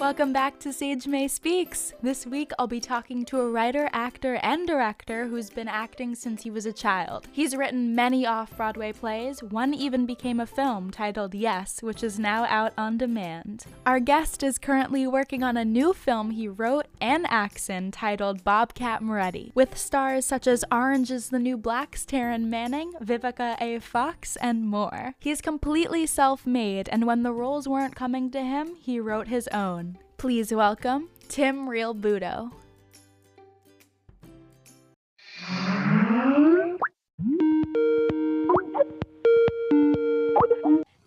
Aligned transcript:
Welcome 0.00 0.32
back 0.32 0.58
to 0.60 0.72
Sage 0.72 1.06
May 1.06 1.28
Speaks. 1.28 1.92
This 2.00 2.26
week 2.26 2.52
I'll 2.58 2.66
be 2.66 2.80
talking 2.80 3.22
to 3.26 3.38
a 3.38 3.50
writer, 3.50 3.90
actor, 3.92 4.36
and 4.36 4.66
director 4.66 5.26
who's 5.26 5.50
been 5.50 5.68
acting 5.68 6.14
since 6.14 6.42
he 6.42 6.50
was 6.50 6.64
a 6.64 6.72
child. 6.72 7.28
He's 7.32 7.54
written 7.54 7.94
many 7.94 8.24
off 8.24 8.56
Broadway 8.56 8.94
plays, 8.94 9.42
one 9.42 9.74
even 9.74 10.06
became 10.06 10.40
a 10.40 10.46
film 10.46 10.90
titled 10.90 11.34
Yes, 11.34 11.82
which 11.82 12.02
is 12.02 12.18
now 12.18 12.46
out 12.46 12.72
on 12.78 12.96
demand. 12.96 13.66
Our 13.84 14.00
guest 14.00 14.42
is 14.42 14.56
currently 14.56 15.06
working 15.06 15.42
on 15.42 15.58
a 15.58 15.66
new 15.66 15.92
film 15.92 16.30
he 16.30 16.48
wrote 16.48 16.86
and 16.98 17.26
acts 17.28 17.68
in 17.68 17.90
titled 17.90 18.42
Bobcat 18.42 19.02
Moretti, 19.02 19.52
with 19.54 19.76
stars 19.76 20.24
such 20.24 20.46
as 20.46 20.64
Orange 20.72 21.10
is 21.10 21.28
the 21.28 21.38
New 21.38 21.58
Black's 21.58 22.06
Taryn 22.06 22.44
Manning, 22.44 22.94
Vivica 23.02 23.60
A. 23.60 23.78
Fox, 23.80 24.36
and 24.36 24.66
more. 24.66 25.14
He's 25.18 25.42
completely 25.42 26.06
self 26.06 26.46
made, 26.46 26.88
and 26.88 27.06
when 27.06 27.22
the 27.22 27.34
roles 27.34 27.68
weren't 27.68 27.94
coming 27.94 28.30
to 28.30 28.40
him, 28.40 28.76
he 28.80 28.98
wrote 28.98 29.28
his 29.28 29.46
own. 29.48 29.90
Please 30.20 30.52
welcome 30.52 31.08
Tim 31.30 31.66
Realbuto. 31.66 32.52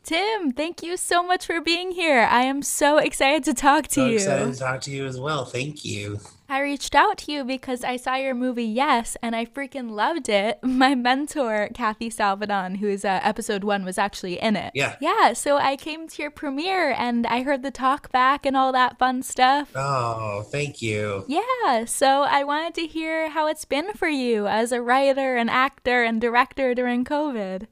Tim, 0.02 0.52
thank 0.54 0.82
you 0.82 0.98
so 0.98 1.22
much 1.22 1.46
for 1.46 1.62
being 1.62 1.92
here. 1.92 2.22
I 2.22 2.42
am 2.46 2.64
so 2.64 2.98
excited 2.98 3.44
to 3.44 3.54
talk 3.54 3.84
to 3.90 3.94
so 3.94 4.06
you. 4.08 4.16
excited 4.16 4.52
to 4.52 4.60
talk 4.60 4.82
to 4.82 4.92
you 4.92 5.06
as 5.06 5.20
well. 5.20 5.46
Thank 5.46 5.86
you. 5.86 6.20
I 6.54 6.60
reached 6.60 6.94
out 6.94 7.18
to 7.18 7.32
you 7.32 7.44
because 7.44 7.84
I 7.84 7.98
saw 7.98 8.14
your 8.14 8.36
movie 8.36 8.64
Yes, 8.64 9.18
and 9.24 9.36
I 9.36 9.44
freaking 9.44 9.90
loved 9.90 10.30
it. 10.30 10.60
My 10.64 10.94
mentor, 10.94 11.70
Kathy 11.74 12.12
Salvadon, 12.12 12.78
who's 12.78 13.04
uh, 13.04 13.20
episode 13.24 13.64
one, 13.64 13.84
was 13.84 13.98
actually 13.98 14.40
in 14.40 14.56
it. 14.56 14.72
Yeah. 14.76 14.96
Yeah, 15.02 15.34
so 15.34 15.58
I 15.58 15.76
came 15.76 16.08
to 16.08 16.22
your 16.22 16.30
premiere 16.30 16.92
and 16.92 17.26
I 17.26 17.42
heard 17.42 17.64
the 17.64 17.72
talk 17.72 18.12
back 18.12 18.46
and 18.46 18.56
all 18.56 18.72
that 18.72 19.00
fun 19.00 19.24
stuff. 19.24 19.72
Oh, 19.74 20.44
thank 20.44 20.80
you. 20.80 21.26
Yeah, 21.28 21.86
so 21.86 22.22
I 22.22 22.44
wanted 22.44 22.76
to 22.76 22.86
hear 22.86 23.32
how 23.32 23.48
it's 23.48 23.66
been 23.66 23.92
for 23.94 24.08
you 24.08 24.46
as 24.46 24.72
a 24.72 24.80
writer 24.80 25.36
and 25.36 25.50
actor 25.50 26.04
and 26.04 26.22
director 26.22 26.76
during 26.76 27.04
COVID. 27.04 27.66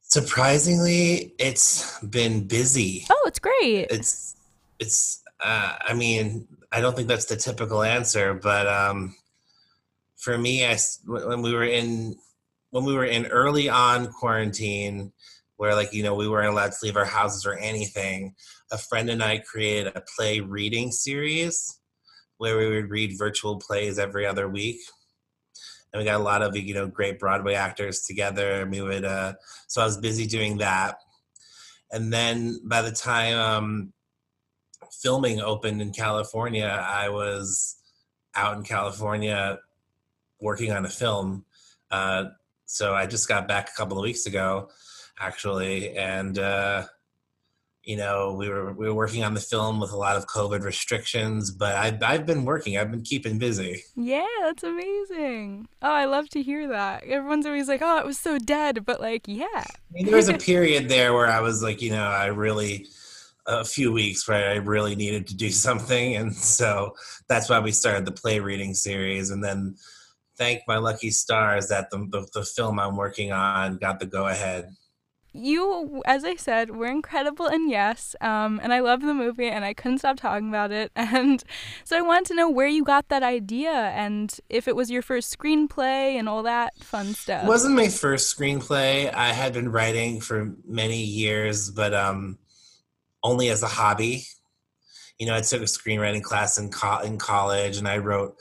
Surprisingly, 0.00 1.34
it's 1.38 2.00
been 2.00 2.48
busy. 2.48 3.06
Oh, 3.08 3.24
it's 3.28 3.38
great. 3.38 3.86
It's 3.90 4.34
it's 4.80 5.22
uh, 5.38 5.76
I 5.86 5.94
mean, 5.94 6.48
I 6.70 6.80
don't 6.80 6.94
think 6.94 7.08
that's 7.08 7.26
the 7.26 7.36
typical 7.36 7.82
answer, 7.82 8.34
but 8.34 8.66
um, 8.66 9.14
for 10.16 10.36
me, 10.36 10.66
I 10.66 10.76
when 11.06 11.40
we 11.40 11.54
were 11.54 11.64
in 11.64 12.16
when 12.70 12.84
we 12.84 12.94
were 12.94 13.06
in 13.06 13.26
early 13.26 13.68
on 13.68 14.12
quarantine, 14.12 15.12
where 15.56 15.74
like 15.74 15.94
you 15.94 16.02
know 16.02 16.14
we 16.14 16.28
weren't 16.28 16.52
allowed 16.52 16.72
to 16.72 16.78
leave 16.82 16.96
our 16.96 17.06
houses 17.06 17.46
or 17.46 17.54
anything, 17.54 18.34
a 18.70 18.78
friend 18.78 19.08
and 19.08 19.22
I 19.22 19.38
created 19.38 19.92
a 19.94 20.02
play 20.16 20.40
reading 20.40 20.90
series 20.90 21.78
where 22.36 22.58
we 22.58 22.68
would 22.68 22.90
read 22.90 23.18
virtual 23.18 23.58
plays 23.58 23.98
every 23.98 24.24
other 24.24 24.48
week. 24.48 24.78
And 25.92 25.98
we 25.98 26.04
got 26.04 26.20
a 26.20 26.22
lot 26.22 26.42
of 26.42 26.54
you 26.54 26.74
know 26.74 26.86
great 26.86 27.18
Broadway 27.18 27.54
actors 27.54 28.02
together, 28.02 28.62
and 28.62 28.70
we 28.70 28.82
would. 28.82 29.06
Uh, 29.06 29.34
so 29.68 29.80
I 29.80 29.86
was 29.86 29.96
busy 29.96 30.26
doing 30.26 30.58
that, 30.58 30.96
and 31.92 32.12
then 32.12 32.60
by 32.64 32.82
the 32.82 32.92
time 32.92 33.38
um, 33.38 33.92
filming 34.92 35.40
opened 35.40 35.82
in 35.82 35.92
California, 35.92 36.66
I 36.66 37.08
was 37.08 37.76
out 38.34 38.56
in 38.56 38.62
California 38.62 39.58
working 40.40 40.72
on 40.72 40.84
a 40.84 40.90
film. 40.90 41.44
Uh, 41.90 42.24
so 42.66 42.94
I 42.94 43.06
just 43.06 43.28
got 43.28 43.48
back 43.48 43.70
a 43.70 43.76
couple 43.76 43.98
of 43.98 44.02
weeks 44.02 44.26
ago, 44.26 44.68
actually, 45.18 45.96
and 45.96 46.38
uh, 46.38 46.84
you 47.82 47.96
know 47.96 48.34
we 48.34 48.48
were 48.50 48.72
we 48.74 48.86
were 48.86 48.94
working 48.94 49.24
on 49.24 49.32
the 49.32 49.40
film 49.40 49.80
with 49.80 49.90
a 49.90 49.96
lot 49.96 50.16
of 50.16 50.26
COVID 50.26 50.62
restrictions, 50.62 51.50
but 51.50 51.74
I've 51.74 52.02
I've 52.02 52.26
been 52.26 52.44
working. 52.44 52.76
I've 52.76 52.90
been 52.90 53.02
keeping 53.02 53.38
busy. 53.38 53.84
Yeah, 53.96 54.26
that's 54.42 54.62
amazing. 54.62 55.68
Oh, 55.80 55.90
I 55.90 56.04
love 56.04 56.28
to 56.30 56.42
hear 56.42 56.68
that. 56.68 57.04
Everyone's 57.04 57.46
always 57.46 57.68
like, 57.68 57.80
oh, 57.82 57.98
it 57.98 58.06
was 58.06 58.18
so 58.18 58.38
dead, 58.38 58.84
but 58.84 59.00
like, 59.00 59.22
yeah. 59.26 59.46
I 59.54 59.64
mean, 59.90 60.06
there 60.06 60.16
was 60.16 60.28
a 60.28 60.36
period 60.36 60.90
there 60.90 61.14
where 61.14 61.28
I 61.28 61.40
was 61.40 61.62
like, 61.62 61.80
you 61.80 61.90
know, 61.90 62.04
I 62.04 62.26
really 62.26 62.86
a 63.48 63.64
few 63.64 63.90
weeks 63.90 64.28
where 64.28 64.50
I 64.50 64.56
really 64.56 64.94
needed 64.94 65.26
to 65.28 65.36
do 65.36 65.50
something, 65.66 66.16
and 66.16 66.34
so 66.34 66.94
that's 67.28 67.48
why 67.48 67.58
we 67.58 67.72
started 67.72 68.04
the 68.04 68.12
play 68.12 68.40
reading 68.40 68.74
series, 68.74 69.30
and 69.30 69.42
then 69.42 69.74
thank 70.36 70.62
my 70.68 70.76
lucky 70.78 71.10
stars 71.10 71.68
that 71.68 71.90
the 71.90 72.06
the, 72.10 72.26
the 72.32 72.44
film 72.44 72.78
I'm 72.78 72.96
working 72.96 73.32
on 73.32 73.78
got 73.78 73.98
the 73.98 74.06
go 74.06 74.28
ahead. 74.28 74.68
You, 75.32 76.02
as 76.06 76.24
I 76.24 76.36
said, 76.36 76.74
were 76.74 76.86
incredible 76.86 77.46
in 77.46 77.68
Yes, 77.68 78.16
um, 78.20 78.60
and 78.62 78.72
I 78.72 78.80
love 78.80 79.02
the 79.02 79.14
movie, 79.14 79.48
and 79.48 79.64
I 79.64 79.74
couldn't 79.74 79.98
stop 79.98 80.16
talking 80.16 80.48
about 80.48 80.72
it. 80.72 80.90
And 80.96 81.42
so 81.84 81.96
I 81.96 82.00
wanted 82.00 82.26
to 82.28 82.34
know 82.34 82.48
where 82.50 82.66
you 82.66 82.82
got 82.82 83.08
that 83.08 83.22
idea, 83.22 83.70
and 83.70 84.34
if 84.48 84.66
it 84.66 84.74
was 84.74 84.90
your 84.90 85.02
first 85.02 85.36
screenplay 85.36 86.18
and 86.18 86.28
all 86.28 86.42
that 86.44 86.74
fun 86.78 87.14
stuff. 87.14 87.44
It 87.44 87.48
wasn't 87.48 87.76
my 87.76 87.88
first 87.88 88.36
screenplay. 88.36 89.12
I 89.12 89.32
had 89.32 89.52
been 89.52 89.70
writing 89.70 90.20
for 90.20 90.54
many 90.66 91.02
years, 91.02 91.70
but 91.70 91.94
um, 91.94 92.38
only 93.22 93.48
as 93.48 93.62
a 93.62 93.68
hobby. 93.68 94.24
You 95.18 95.26
know, 95.26 95.34
I 95.34 95.40
took 95.40 95.62
a 95.62 95.64
screenwriting 95.64 96.22
class 96.22 96.58
in 96.58 96.70
co- 96.70 97.00
in 97.00 97.18
college, 97.18 97.76
and 97.76 97.88
I 97.88 97.98
wrote 97.98 98.36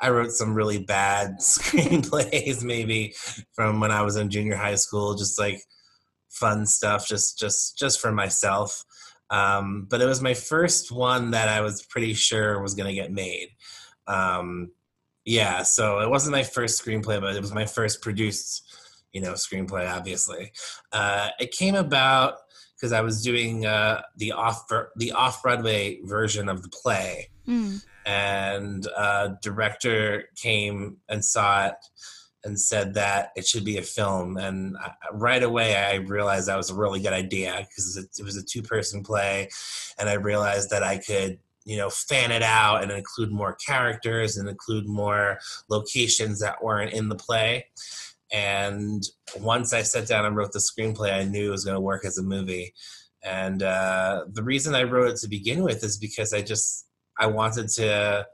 I 0.00 0.10
wrote 0.10 0.32
some 0.32 0.54
really 0.54 0.78
bad 0.78 1.36
screenplays, 1.40 2.62
maybe 2.62 3.14
from 3.52 3.80
when 3.80 3.90
I 3.90 4.02
was 4.02 4.16
in 4.16 4.30
junior 4.30 4.56
high 4.56 4.76
school, 4.76 5.14
just 5.14 5.38
like 5.38 5.62
fun 6.28 6.66
stuff, 6.66 7.06
just 7.08 7.38
just 7.38 7.78
just 7.78 8.00
for 8.00 8.12
myself. 8.12 8.84
Um, 9.30 9.86
but 9.90 10.00
it 10.00 10.06
was 10.06 10.22
my 10.22 10.34
first 10.34 10.90
one 10.90 11.32
that 11.32 11.48
I 11.48 11.60
was 11.60 11.82
pretty 11.82 12.14
sure 12.14 12.62
was 12.62 12.74
going 12.74 12.88
to 12.88 12.94
get 12.94 13.12
made. 13.12 13.48
Um, 14.06 14.70
yeah, 15.26 15.62
so 15.62 16.00
it 16.00 16.08
wasn't 16.08 16.32
my 16.32 16.42
first 16.42 16.82
screenplay, 16.82 17.20
but 17.20 17.36
it 17.36 17.42
was 17.42 17.52
my 17.52 17.66
first 17.66 18.00
produced, 18.00 18.62
you 19.12 19.20
know, 19.20 19.32
screenplay. 19.32 19.90
Obviously, 19.90 20.52
uh, 20.92 21.28
it 21.38 21.52
came 21.52 21.74
about 21.74 22.36
because 22.78 22.92
I 22.92 23.00
was 23.00 23.22
doing 23.22 23.66
uh, 23.66 24.02
the 24.16 24.32
off 24.32 24.68
the 24.96 25.12
off 25.12 25.42
Broadway 25.42 25.98
version 26.04 26.48
of 26.48 26.62
the 26.62 26.68
play, 26.68 27.30
Mm. 27.48 27.82
and 28.06 28.86
uh, 28.96 29.30
director 29.42 30.28
came 30.36 30.98
and 31.08 31.24
saw 31.24 31.66
it 31.68 31.74
and 32.44 32.60
said 32.60 32.94
that 32.94 33.32
it 33.36 33.46
should 33.46 33.64
be 33.64 33.78
a 33.78 33.82
film. 33.82 34.36
And 34.36 34.76
I, 34.76 34.92
right 35.12 35.42
away, 35.42 35.74
I 35.74 35.94
realized 35.96 36.46
that 36.46 36.56
was 36.56 36.70
a 36.70 36.74
really 36.74 37.00
good 37.00 37.12
idea 37.14 37.66
because 37.68 37.96
it, 37.96 38.10
it 38.18 38.22
was 38.22 38.36
a 38.36 38.44
two 38.44 38.62
person 38.62 39.02
play, 39.02 39.48
and 39.98 40.08
I 40.08 40.14
realized 40.14 40.70
that 40.70 40.82
I 40.82 40.98
could. 40.98 41.38
You 41.64 41.76
know, 41.76 41.90
fan 41.90 42.32
it 42.32 42.42
out 42.42 42.82
and 42.82 42.90
include 42.90 43.30
more 43.30 43.54
characters 43.54 44.38
and 44.38 44.48
include 44.48 44.88
more 44.88 45.38
locations 45.68 46.40
that 46.40 46.64
weren't 46.64 46.94
in 46.94 47.10
the 47.10 47.14
play. 47.14 47.66
And 48.32 49.02
once 49.38 49.72
I 49.72 49.82
sat 49.82 50.06
down 50.06 50.24
and 50.24 50.36
wrote 50.36 50.52
the 50.52 50.58
screenplay, 50.58 51.12
I 51.12 51.24
knew 51.24 51.48
it 51.48 51.52
was 51.52 51.64
going 51.64 51.76
to 51.76 51.80
work 51.80 52.04
as 52.04 52.18
a 52.18 52.22
movie. 52.22 52.74
And 53.24 53.62
uh, 53.62 54.24
the 54.32 54.42
reason 54.42 54.74
I 54.74 54.84
wrote 54.84 55.10
it 55.10 55.16
to 55.18 55.28
begin 55.28 55.62
with 55.62 55.82
is 55.82 55.96
because 55.96 56.32
I 56.32 56.42
just 56.42 56.86
I 57.18 57.26
wanted 57.26 57.68
to 57.70 58.26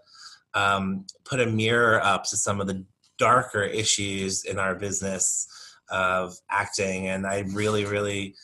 um, 0.54 1.06
put 1.24 1.40
a 1.40 1.46
mirror 1.46 2.02
up 2.02 2.24
to 2.24 2.36
some 2.36 2.60
of 2.60 2.66
the 2.66 2.84
darker 3.18 3.62
issues 3.62 4.44
in 4.44 4.58
our 4.58 4.74
business 4.74 5.46
of 5.90 6.34
acting, 6.50 7.08
and 7.08 7.26
I 7.26 7.44
really, 7.48 7.84
really 7.84 8.34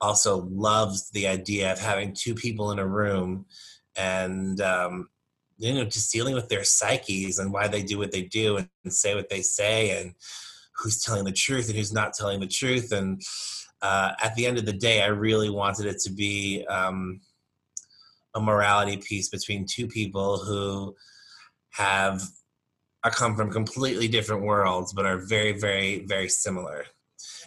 also 0.00 0.48
loved 0.50 1.12
the 1.12 1.26
idea 1.26 1.72
of 1.72 1.78
having 1.78 2.14
two 2.14 2.34
people 2.34 2.70
in 2.70 2.78
a 2.78 2.86
room 2.86 3.46
and 3.96 4.60
um, 4.60 5.08
you 5.56 5.72
know 5.72 5.84
just 5.84 6.12
dealing 6.12 6.34
with 6.34 6.48
their 6.48 6.64
psyches 6.64 7.38
and 7.38 7.52
why 7.52 7.68
they 7.68 7.82
do 7.82 7.98
what 7.98 8.12
they 8.12 8.22
do 8.22 8.56
and, 8.56 8.68
and 8.84 8.92
say 8.92 9.14
what 9.14 9.28
they 9.30 9.40
say 9.40 9.98
and 9.98 10.14
who's 10.76 11.02
telling 11.02 11.24
the 11.24 11.32
truth 11.32 11.68
and 11.68 11.76
who's 11.76 11.92
not 11.92 12.14
telling 12.14 12.40
the 12.40 12.46
truth. 12.46 12.92
And 12.92 13.22
uh, 13.84 14.12
at 14.22 14.34
the 14.34 14.46
end 14.46 14.58
of 14.58 14.64
the 14.64 14.72
day 14.72 15.02
i 15.02 15.06
really 15.06 15.50
wanted 15.50 15.86
it 15.86 16.00
to 16.00 16.10
be 16.10 16.64
um, 16.68 17.20
a 18.34 18.40
morality 18.40 18.96
piece 18.96 19.28
between 19.28 19.66
two 19.66 19.86
people 19.86 20.38
who 20.38 20.94
have 21.70 22.22
are 23.04 23.10
come 23.10 23.36
from 23.36 23.50
completely 23.50 24.08
different 24.08 24.42
worlds 24.42 24.92
but 24.94 25.04
are 25.04 25.18
very 25.18 25.52
very 25.52 26.04
very 26.06 26.28
similar. 26.28 26.86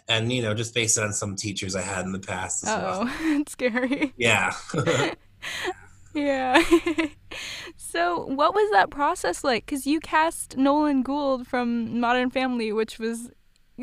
And 0.08 0.32
you 0.32 0.40
know 0.40 0.54
just 0.54 0.74
based 0.74 0.98
on 0.98 1.12
some 1.12 1.34
teachers 1.36 1.74
i 1.74 1.82
had 1.82 2.04
in 2.06 2.12
the 2.12 2.20
past 2.20 2.64
as 2.64 2.70
well. 2.70 3.00
Oh, 3.04 3.16
it's 3.40 3.52
scary. 3.52 4.14
yeah 4.16 4.52
Yeah. 6.26 6.62
so, 7.76 8.26
what 8.26 8.54
was 8.54 8.70
that 8.72 8.90
process 8.90 9.44
like? 9.44 9.66
Because 9.66 9.86
you 9.86 10.00
cast 10.00 10.56
Nolan 10.56 11.02
Gould 11.02 11.46
from 11.46 12.00
Modern 12.00 12.30
Family, 12.30 12.72
which 12.72 12.98
was 12.98 13.30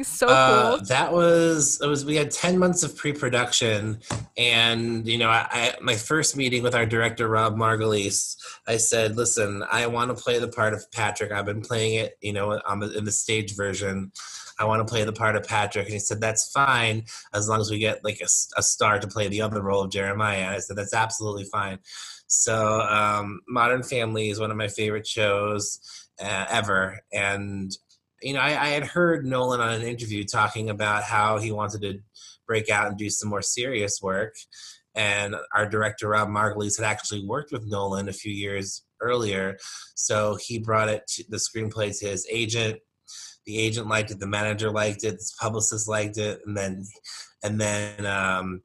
so 0.04 0.28
Uh, 0.28 0.78
cool. 0.78 0.86
that 0.88 1.14
was 1.14 1.80
it 1.82 1.88
was 1.88 2.04
we 2.04 2.18
had 2.18 2.30
10 2.30 2.58
months 2.58 2.84
of 2.84 2.98
pre-production 2.98 3.98
and 4.38 5.08
you 5.08 5.18
know 5.18 5.30
I, 5.30 5.48
I 5.50 5.74
my 5.82 5.96
first 5.96 6.36
meeting 6.36 6.64
with 6.64 6.76
our 6.76 6.86
director 6.86 7.30
rob 7.30 7.56
margulies 7.56 8.36
i 8.68 8.76
said 8.76 9.16
listen 9.16 9.64
i 9.72 9.88
want 9.88 10.16
to 10.16 10.22
play 10.22 10.38
the 10.38 10.50
part 10.50 10.74
of 10.74 10.92
patrick 10.92 11.32
i've 11.32 11.46
been 11.46 11.62
playing 11.62 11.96
it 11.96 12.18
you 12.22 12.34
know 12.34 12.60
on 12.68 12.80
the, 12.82 12.98
in 12.98 13.06
the 13.06 13.12
stage 13.12 13.56
version 13.56 14.12
I 14.58 14.64
want 14.66 14.86
to 14.86 14.90
play 14.90 15.04
the 15.04 15.12
part 15.12 15.36
of 15.36 15.44
Patrick. 15.44 15.86
And 15.86 15.94
he 15.94 16.00
said, 16.00 16.22
That's 16.22 16.50
fine 16.52 17.04
as 17.34 17.50
long 17.50 17.60
as 17.60 17.70
we 17.70 17.78
get 17.78 18.04
like 18.04 18.22
a, 18.22 18.28
a 18.58 18.64
star 18.64 19.00
to 19.00 19.08
play 19.08 19.28
the 19.28 19.42
other 19.42 19.62
role 19.62 19.82
of 19.82 19.92
Jeremiah. 19.92 20.44
And 20.46 20.56
I 20.56 20.60
said, 20.60 20.78
That's 20.78 20.94
absolutely 20.94 21.44
fine. 21.46 21.80
So, 22.27 22.81
um, 22.81 23.42
Modern 23.48 23.83
Family 23.83 24.30
is 24.30 24.39
one 24.39 24.51
of 24.51 24.57
my 24.57 24.68
favorite 24.68 25.07
shows 25.07 25.80
uh, 26.22 26.45
ever. 26.50 27.00
And, 27.13 27.72
you 28.22 28.33
know, 28.33 28.39
I, 28.39 28.50
I 28.50 28.68
had 28.69 28.83
heard 28.83 29.25
Nolan 29.25 29.62
on 29.62 29.74
an 29.74 29.83
interview 29.83 30.24
talking 30.24 30.69
about 30.69 31.04
how 31.04 31.38
he 31.38 31.51
wanted 31.51 31.81
to 31.81 32.00
break 32.48 32.69
out 32.69 32.88
and 32.88 32.98
do 32.98 33.10
some 33.10 33.30
more 33.30 33.42
serious 33.42 34.00
work. 34.01 34.36
And 34.95 35.36
our 35.54 35.68
director, 35.68 36.10
Rob 36.10 36.30
Margulies, 36.30 36.80
had 36.80 36.86
actually 36.86 37.25
worked 37.25 37.51
with 37.51 37.66
Nolan 37.66 38.07
a 38.07 38.13
few 38.13 38.31
years 38.31 38.83
earlier. 39.01 39.57
So 39.95 40.38
he 40.42 40.60
brought 40.60 40.89
it 40.89 41.06
to 41.07 41.25
the 41.30 41.38
screenplay 41.38 41.98
to 42.00 42.07
his 42.07 42.25
agent. 42.31 42.80
The 43.45 43.60
agent 43.60 43.88
liked 43.88 44.10
it, 44.10 44.19
the 44.19 44.25
manager 44.25 44.72
liked 44.72 45.04
it, 45.04 45.19
the 45.19 45.31
publicist 45.39 45.88
liked 45.88 46.18
it, 46.18 46.39
and 46.45 46.57
then 46.57 46.83
and 47.44 47.62
then 47.62 48.06
um, 48.07 48.63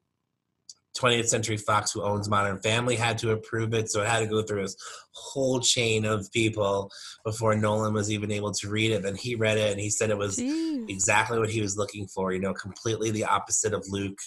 20th 0.98 1.26
Century 1.26 1.56
Fox, 1.56 1.92
who 1.92 2.02
owns 2.02 2.28
Modern 2.28 2.58
Family, 2.60 2.96
had 2.96 3.18
to 3.18 3.30
approve 3.30 3.74
it. 3.74 3.90
So 3.90 4.02
it 4.02 4.08
had 4.08 4.20
to 4.20 4.26
go 4.26 4.42
through 4.42 4.62
this 4.62 4.76
whole 5.12 5.60
chain 5.60 6.04
of 6.04 6.30
people 6.32 6.90
before 7.24 7.54
Nolan 7.54 7.94
was 7.94 8.10
even 8.10 8.30
able 8.30 8.52
to 8.52 8.68
read 8.68 8.90
it. 8.92 9.02
Then 9.02 9.14
he 9.14 9.34
read 9.34 9.58
it 9.58 9.70
and 9.70 9.80
he 9.80 9.90
said 9.90 10.10
it 10.10 10.18
was 10.18 10.38
Jeez. 10.38 10.88
exactly 10.88 11.38
what 11.38 11.50
he 11.50 11.60
was 11.60 11.76
looking 11.76 12.06
for. 12.08 12.32
You 12.32 12.40
know, 12.40 12.54
completely 12.54 13.10
the 13.10 13.24
opposite 13.24 13.72
of 13.72 13.84
Luke, 13.88 14.18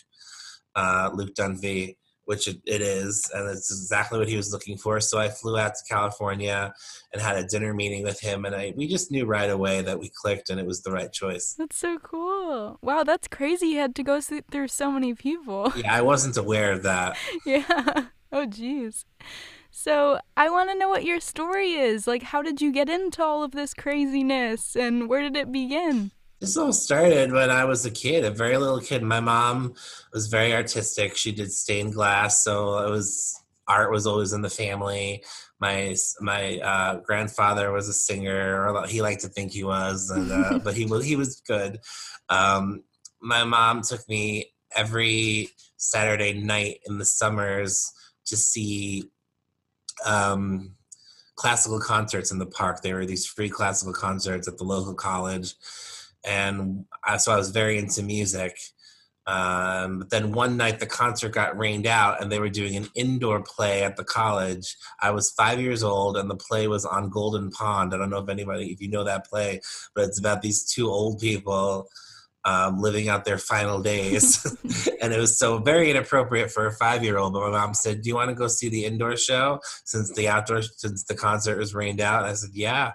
uh, 0.76 1.10
Luke 1.14 1.34
Dunphy 1.38 1.96
which 2.26 2.48
it, 2.48 2.62
is, 2.66 3.30
and 3.34 3.50
it's 3.50 3.72
exactly 3.72 4.20
what 4.20 4.30
he 4.30 4.38
was 4.38 4.52
looking 4.52 4.78
for. 4.78 5.00
So 5.00 5.20
I 5.20 5.30
flew 5.30 5.58
out 5.58 5.74
to 5.76 5.94
California 5.94 6.74
and 7.12 7.22
had 7.22 7.38
a 7.38 7.46
dinner 7.46 7.74
meeting 7.74 8.04
with 8.04 8.20
him, 8.20 8.46
and 8.46 8.56
I 8.56 8.74
we 8.76 8.88
just 8.88 9.12
knew 9.12 9.26
right 9.26 9.50
away 9.50 9.82
that 9.82 10.00
we 10.00 10.12
clicked 10.22 10.50
and 10.50 10.60
it 10.60 10.66
was 10.66 10.82
the 10.82 10.92
right 10.92 11.12
choice. 11.12 11.56
That's 11.58 11.78
so 11.78 11.98
cool! 12.00 12.80
Wow, 12.82 13.04
that's 13.04 13.28
crazy. 13.28 13.68
You 13.68 13.80
had 13.80 13.96
to 13.96 14.04
go 14.04 14.22
through 14.22 14.68
so 14.68 14.92
many 14.92 15.14
people. 15.14 15.72
Yeah, 15.84 15.96
I 15.96 16.02
wasn't 16.02 16.38
aware 16.38 16.72
of 16.72 16.84
that. 16.84 17.18
yeah. 17.46 18.06
Oh, 18.36 18.48
geez. 18.48 19.06
So 19.70 20.18
I 20.36 20.50
want 20.50 20.72
to 20.72 20.78
know 20.78 20.90
what 20.90 21.06
your 21.06 21.20
story 21.20 21.74
is. 21.74 22.08
Like, 22.08 22.24
how 22.24 22.42
did 22.42 22.62
you 22.62 22.72
get 22.72 22.90
into 22.90 23.24
all 23.24 23.44
of 23.44 23.52
this 23.52 23.76
craziness, 23.76 24.76
and 24.76 25.08
where 25.08 25.22
did 25.22 25.36
it 25.36 25.52
begin? 25.52 26.10
This 26.44 26.58
all 26.58 26.74
started 26.74 27.32
when 27.32 27.50
I 27.50 27.64
was 27.64 27.86
a 27.86 27.90
kid, 27.90 28.26
a 28.26 28.30
very 28.30 28.58
little 28.58 28.82
kid. 28.82 29.02
My 29.02 29.22
mom 29.22 29.76
was 30.12 30.28
very 30.28 30.54
artistic. 30.54 31.16
She 31.16 31.32
did 31.32 31.54
stained 31.54 31.94
glass, 31.94 32.44
so 32.44 32.80
it 32.80 32.90
was 32.90 33.42
art 33.66 33.92
was 33.92 34.06
always 34.06 34.34
in 34.34 34.42
the 34.42 34.50
family. 34.50 35.24
My 35.62 35.96
my 36.20 36.58
uh, 36.58 36.96
grandfather 36.98 37.72
was 37.72 37.88
a 37.88 37.94
singer, 37.94 38.68
or 38.68 38.86
he 38.88 39.02
liked 39.02 39.22
to 39.22 39.30
think 39.30 39.54
he 39.54 39.64
was, 39.64 40.10
and 40.10 40.30
uh, 40.34 40.60
but 40.66 40.76
he 40.76 40.86
was 40.86 41.06
he 41.06 41.16
was 41.16 41.40
good. 41.48 41.80
Um, 42.28 42.84
my 43.22 43.46
mom 43.46 43.82
took 43.82 44.06
me 44.10 44.52
every 44.76 45.48
Saturday 45.78 46.34
night 46.34 46.80
in 46.88 46.98
the 46.98 47.06
summers 47.06 47.90
to 48.26 48.36
see 48.36 49.06
um, 50.06 50.76
classical 51.36 51.80
concerts 51.80 52.34
in 52.34 52.38
the 52.38 52.46
park. 52.48 52.82
There 52.82 52.96
were 52.96 53.06
these 53.06 53.26
free 53.26 53.50
classical 53.50 53.94
concerts 53.94 54.50
at 54.50 54.58
the 54.58 54.66
local 54.66 54.94
college 54.94 55.56
and 56.24 56.86
I, 57.04 57.18
so 57.18 57.32
I 57.32 57.38
was 57.38 57.52
very 57.52 57.78
into 57.78 58.04
music. 58.04 58.58
Um, 59.26 60.00
but 60.00 60.10
then 60.10 60.34
one 60.34 60.58
night 60.58 60.80
the 60.80 60.86
concert 60.86 61.30
got 61.30 61.58
rained 61.58 61.88
out 61.88 62.22
and 62.22 62.30
they 62.30 62.40
were 62.40 62.50
doing 62.50 62.76
an 62.76 62.90
indoor 62.94 63.42
play 63.42 63.84
at 63.84 63.96
the 63.96 64.04
college. 64.04 64.76
I 65.02 65.12
was 65.12 65.32
five 65.32 65.62
years 65.62 65.82
old 65.82 66.18
and 66.18 66.30
the 66.30 66.36
play 66.36 66.68
was 66.68 66.86
on 66.86 67.10
Golden 67.10 67.50
Pond. 67.50 67.94
I 67.94 67.98
don't 67.98 68.10
know 68.10 68.20
if 68.20 68.30
anybody, 68.30 68.74
if 68.74 68.82
you 68.82 68.90
know 68.90 69.06
that 69.06 69.26
play, 69.26 69.62
but 69.96 70.06
it's 70.06 70.20
about 70.20 70.42
these 70.42 70.66
two 70.66 70.90
old 70.90 71.20
people 71.20 71.88
um, 72.46 72.80
living 72.80 73.10
out 73.10 73.26
their 73.26 73.38
final 73.38 73.82
days. 73.82 74.46
and 75.02 75.14
it 75.14 75.20
was 75.20 75.38
so 75.38 75.60
very 75.60 75.90
inappropriate 75.90 76.52
for 76.52 76.68
a 76.68 76.72
five 76.74 77.04
year 77.04 77.18
old. 77.18 77.34
But 77.34 77.52
my 77.52 77.52
mom 77.52 77.74
said, 77.74 78.02
Do 78.02 78.10
you 78.10 78.16
want 78.16 78.30
to 78.30 78.36
go 78.36 78.48
see 78.48 78.70
the 78.70 78.86
indoor 78.86 79.16
show 79.16 79.60
since 79.86 80.12
the 80.14 80.28
outdoor, 80.28 80.62
since 80.62 81.04
the 81.04 81.16
concert 81.16 81.58
was 81.58 81.74
rained 81.74 82.02
out? 82.02 82.24
And 82.24 82.32
I 82.32 82.34
said, 82.34 82.52
Yeah. 82.54 82.94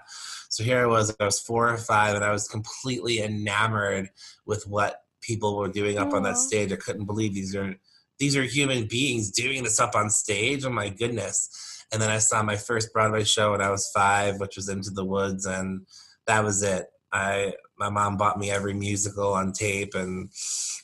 So 0.49 0.63
here 0.63 0.81
I 0.81 0.87
was, 0.87 1.15
I 1.19 1.25
was 1.25 1.39
four 1.39 1.69
or 1.69 1.77
five, 1.77 2.15
and 2.15 2.25
I 2.25 2.31
was 2.31 2.47
completely 2.47 3.21
enamored 3.21 4.09
with 4.45 4.65
what 4.67 5.03
people 5.21 5.57
were 5.57 5.67
doing 5.67 5.97
up 5.97 6.09
Aww. 6.09 6.15
on 6.15 6.23
that 6.23 6.37
stage. 6.37 6.71
I 6.71 6.75
couldn't 6.75 7.05
believe 7.05 7.33
these 7.33 7.55
are 7.55 7.75
these 8.17 8.35
are 8.35 8.43
human 8.43 8.85
beings 8.85 9.31
doing 9.31 9.63
this 9.63 9.79
up 9.79 9.95
on 9.95 10.09
stage. 10.09 10.65
Oh 10.65 10.69
my 10.69 10.89
goodness! 10.89 11.85
And 11.91 12.01
then 12.01 12.09
I 12.09 12.17
saw 12.17 12.43
my 12.43 12.55
first 12.55 12.91
Broadway 12.93 13.23
show 13.23 13.51
when 13.51 13.61
I 13.61 13.69
was 13.69 13.89
five, 13.93 14.39
which 14.39 14.55
was 14.55 14.69
Into 14.69 14.91
the 14.91 15.05
Woods, 15.05 15.45
and 15.45 15.85
that 16.27 16.43
was 16.43 16.61
it. 16.63 16.87
I 17.11 17.53
my 17.79 17.89
mom 17.89 18.17
bought 18.17 18.37
me 18.37 18.51
every 18.51 18.73
musical 18.73 19.33
on 19.33 19.53
tape 19.53 19.95
and 19.95 20.29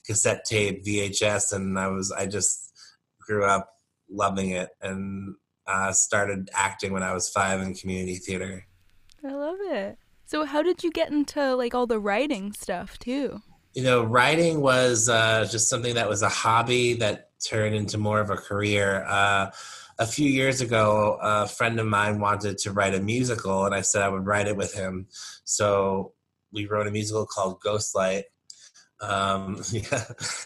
cassette 0.05 0.45
tape, 0.45 0.85
VHS, 0.85 1.53
and 1.53 1.77
I 1.77 1.87
was 1.87 2.11
I 2.11 2.25
just 2.25 2.71
grew 3.19 3.45
up 3.45 3.69
loving 4.09 4.51
it 4.51 4.69
and 4.81 5.35
uh, 5.67 5.91
started 5.91 6.49
acting 6.53 6.93
when 6.93 7.03
I 7.03 7.13
was 7.13 7.29
five 7.29 7.61
in 7.61 7.73
community 7.73 8.15
theater. 8.15 8.65
I 9.23 9.33
love 9.33 9.57
it. 9.61 9.97
So 10.25 10.45
how 10.45 10.63
did 10.63 10.83
you 10.83 10.91
get 10.91 11.11
into 11.11 11.55
like 11.55 11.75
all 11.75 11.87
the 11.87 11.99
writing 11.99 12.53
stuff 12.53 12.97
too? 12.97 13.41
You 13.73 13.83
know, 13.83 14.03
writing 14.03 14.61
was 14.61 15.09
uh, 15.09 15.47
just 15.51 15.69
something 15.69 15.95
that 15.95 16.07
was 16.07 16.21
a 16.21 16.29
hobby 16.29 16.93
that 16.95 17.29
turned 17.45 17.75
into 17.75 17.97
more 17.97 18.19
of 18.19 18.29
a 18.29 18.37
career. 18.37 19.05
Uh, 19.07 19.51
a 19.97 20.05
few 20.05 20.29
years 20.29 20.61
ago, 20.61 21.17
a 21.21 21.47
friend 21.47 21.79
of 21.79 21.85
mine 21.85 22.19
wanted 22.19 22.57
to 22.59 22.71
write 22.71 22.95
a 22.95 22.99
musical, 22.99 23.65
and 23.65 23.73
I 23.73 23.81
said 23.81 24.01
I 24.01 24.09
would 24.09 24.25
write 24.25 24.47
it 24.47 24.57
with 24.57 24.73
him. 24.73 25.07
So 25.43 26.13
we 26.55 26.65
wrote 26.65 26.87
a 26.87 26.91
musical 26.91 27.27
called 27.27 27.61
Ghostlight. 27.61 28.23
Um, 29.01 29.61
yeah, 29.71 30.05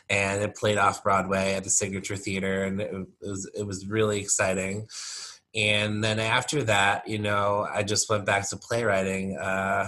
and 0.09 0.41
it 0.41 0.55
played 0.55 0.77
off 0.77 1.03
Broadway 1.03 1.53
at 1.53 1.63
the 1.63 1.69
Signature 1.69 2.17
Theater, 2.17 2.63
and 2.63 2.81
it 2.81 2.91
was 3.21 3.49
it 3.55 3.65
was 3.65 3.87
really 3.87 4.19
exciting. 4.19 4.87
And 5.55 6.03
then 6.03 6.19
after 6.19 6.63
that 6.65 7.07
you 7.07 7.17
know 7.17 7.67
i 7.73 7.81
just 7.81 8.09
went 8.09 8.25
back 8.25 8.47
to 8.49 8.57
playwriting 8.57 9.35
uh, 9.37 9.87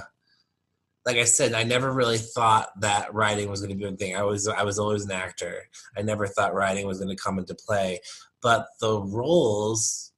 like 1.06 1.18
i 1.18 1.24
said 1.24 1.54
i 1.54 1.64
never 1.64 1.92
really 1.92 2.18
thought 2.18 2.70
that 2.80 3.14
writing 3.14 3.50
was 3.50 3.62
going 3.62 3.70
to 3.70 3.76
be 3.76 3.86
a 3.86 3.96
thing. 3.96 4.16
I 4.16 4.24
was 4.24 4.48
i 4.48 4.64
was 4.64 4.80
always 4.80 5.06
an 5.06 5.12
actor. 5.12 5.64
I 5.98 6.02
never 6.02 6.28
thought 6.28 6.54
writing 6.54 6.88
was 6.88 7.00
going 7.00 7.16
to 7.16 7.22
come 7.22 7.38
into 7.38 7.56
play. 7.56 8.00
But 8.42 8.68
the 8.80 9.00
roles 9.00 10.12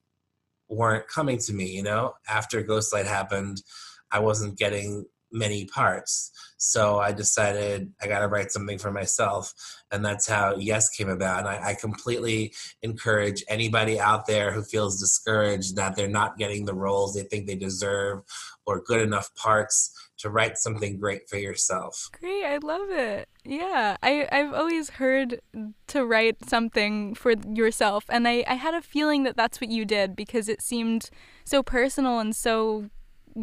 weren't 0.70 1.08
coming 1.08 1.38
to 1.38 1.52
me 1.52 1.66
you 1.76 1.82
know? 1.82 2.14
After 2.28 2.62
ghostlight 2.62 3.06
happened 3.06 3.62
i 4.10 4.18
wasn't 4.18 4.58
getting 4.58 5.04
many 5.34 5.66
parts 5.66 6.30
so 6.64 6.98
I 6.98 7.12
decided 7.12 7.92
I 8.02 8.06
got 8.06 8.20
to 8.20 8.28
write 8.28 8.50
something 8.50 8.78
for 8.78 8.90
myself. 8.90 9.52
And 9.92 10.04
that's 10.04 10.26
how 10.26 10.56
Yes 10.56 10.88
came 10.88 11.10
about. 11.10 11.40
And 11.40 11.48
I, 11.48 11.70
I, 11.70 11.74
completely 11.74 12.54
encourage 12.82 13.44
anybody 13.48 14.00
out 14.00 14.26
there 14.26 14.50
who 14.50 14.62
feels 14.62 14.98
discouraged 14.98 15.76
that 15.76 15.94
they're 15.94 16.08
not 16.08 16.38
getting 16.38 16.64
the 16.64 16.74
roles 16.74 17.14
they 17.14 17.22
think 17.22 17.46
they 17.46 17.54
deserve 17.54 18.22
or 18.66 18.80
good 18.80 19.02
enough 19.02 19.32
parts 19.34 19.92
to 20.16 20.30
write 20.30 20.56
something 20.56 20.98
great 20.98 21.28
for 21.28 21.36
yourself. 21.36 22.08
Great. 22.18 22.44
I 22.44 22.58
love 22.58 22.88
it. 22.88 23.28
Yeah. 23.44 23.96
I, 24.02 24.26
I've 24.32 24.54
always 24.54 24.90
heard 24.90 25.40
to 25.88 26.06
write 26.06 26.48
something 26.48 27.14
for 27.14 27.34
yourself. 27.52 28.04
And 28.08 28.26
I, 28.26 28.42
I 28.46 28.54
had 28.54 28.74
a 28.74 28.80
feeling 28.80 29.24
that 29.24 29.36
that's 29.36 29.60
what 29.60 29.70
you 29.70 29.84
did 29.84 30.16
because 30.16 30.48
it 30.48 30.62
seemed 30.62 31.10
so 31.44 31.62
personal 31.62 32.20
and 32.20 32.34
so 32.34 32.88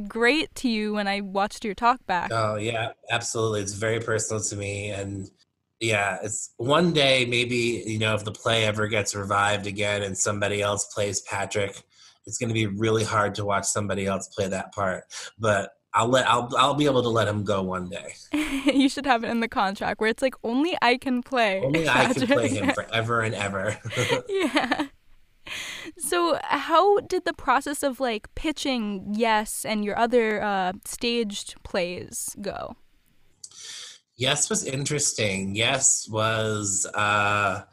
great 0.08 0.54
to 0.56 0.70
you 0.70 0.94
when 0.94 1.08
I 1.08 1.22
watched 1.22 1.66
your 1.66 1.76
talk 1.76 2.06
back. 2.06 2.32
Oh 2.32 2.56
yeah, 2.56 2.92
absolutely. 3.10 3.62
It's 3.62 3.74
very 3.74 4.00
personal 4.00 4.42
to 4.44 4.56
me, 4.56 4.90
and 4.90 5.30
yeah, 5.80 6.18
it's 6.24 6.54
one 6.58 6.94
day 6.94 7.26
maybe 7.26 7.84
you 7.86 8.00
know 8.00 8.16
if 8.16 8.24
the 8.24 8.32
play 8.32 8.66
ever 8.66 8.88
gets 8.88 9.16
revived 9.16 9.68
again 9.68 10.04
and 10.04 10.18
somebody 10.18 10.62
else 10.62 10.86
plays 10.94 11.22
Patrick, 11.22 11.84
it's 12.26 12.38
going 12.38 12.50
to 12.50 12.54
be 12.54 12.68
really 12.68 13.04
hard 13.04 13.36
to 13.36 13.46
watch 13.46 13.66
somebody 13.66 14.06
else 14.06 14.28
play 14.28 14.48
that 14.48 14.74
part, 14.74 15.04
but. 15.40 15.72
I'll 15.94 16.08
let 16.08 16.26
I'll 16.26 16.50
I'll 16.58 16.74
be 16.74 16.86
able 16.86 17.04
to 17.04 17.10
let 17.10 17.28
him 17.28 17.44
go 17.44 17.62
one 17.64 17.90
day. 17.90 18.14
you 18.74 18.88
should 18.88 19.06
have 19.06 19.26
it 19.26 19.30
in 19.30 19.42
the 19.42 19.50
contract 19.50 20.00
where 20.00 20.10
it's 20.10 20.22
like 20.22 20.36
only 20.42 20.78
I 20.82 20.96
can 20.96 21.22
play. 21.22 21.62
Only 21.62 21.84
Patrick. 21.84 22.18
I 22.18 22.26
can 22.28 22.38
play 22.38 22.48
him 22.48 22.70
forever 22.72 23.20
and 23.20 23.36
ever. 23.36 23.78
yeah. 24.30 24.86
So, 25.98 26.40
how 26.44 27.00
did 27.00 27.26
the 27.26 27.34
process 27.34 27.84
of 27.84 28.00
like 28.00 28.34
pitching 28.36 29.14
Yes 29.14 29.66
and 29.66 29.84
your 29.84 29.98
other 29.98 30.42
uh, 30.42 30.74
staged 30.86 31.56
plays 31.64 32.36
go? 32.42 32.76
Yes 34.16 34.50
was 34.50 34.64
interesting. 34.64 35.56
Yes 35.56 36.08
was 36.10 36.86
uh, 36.94 37.64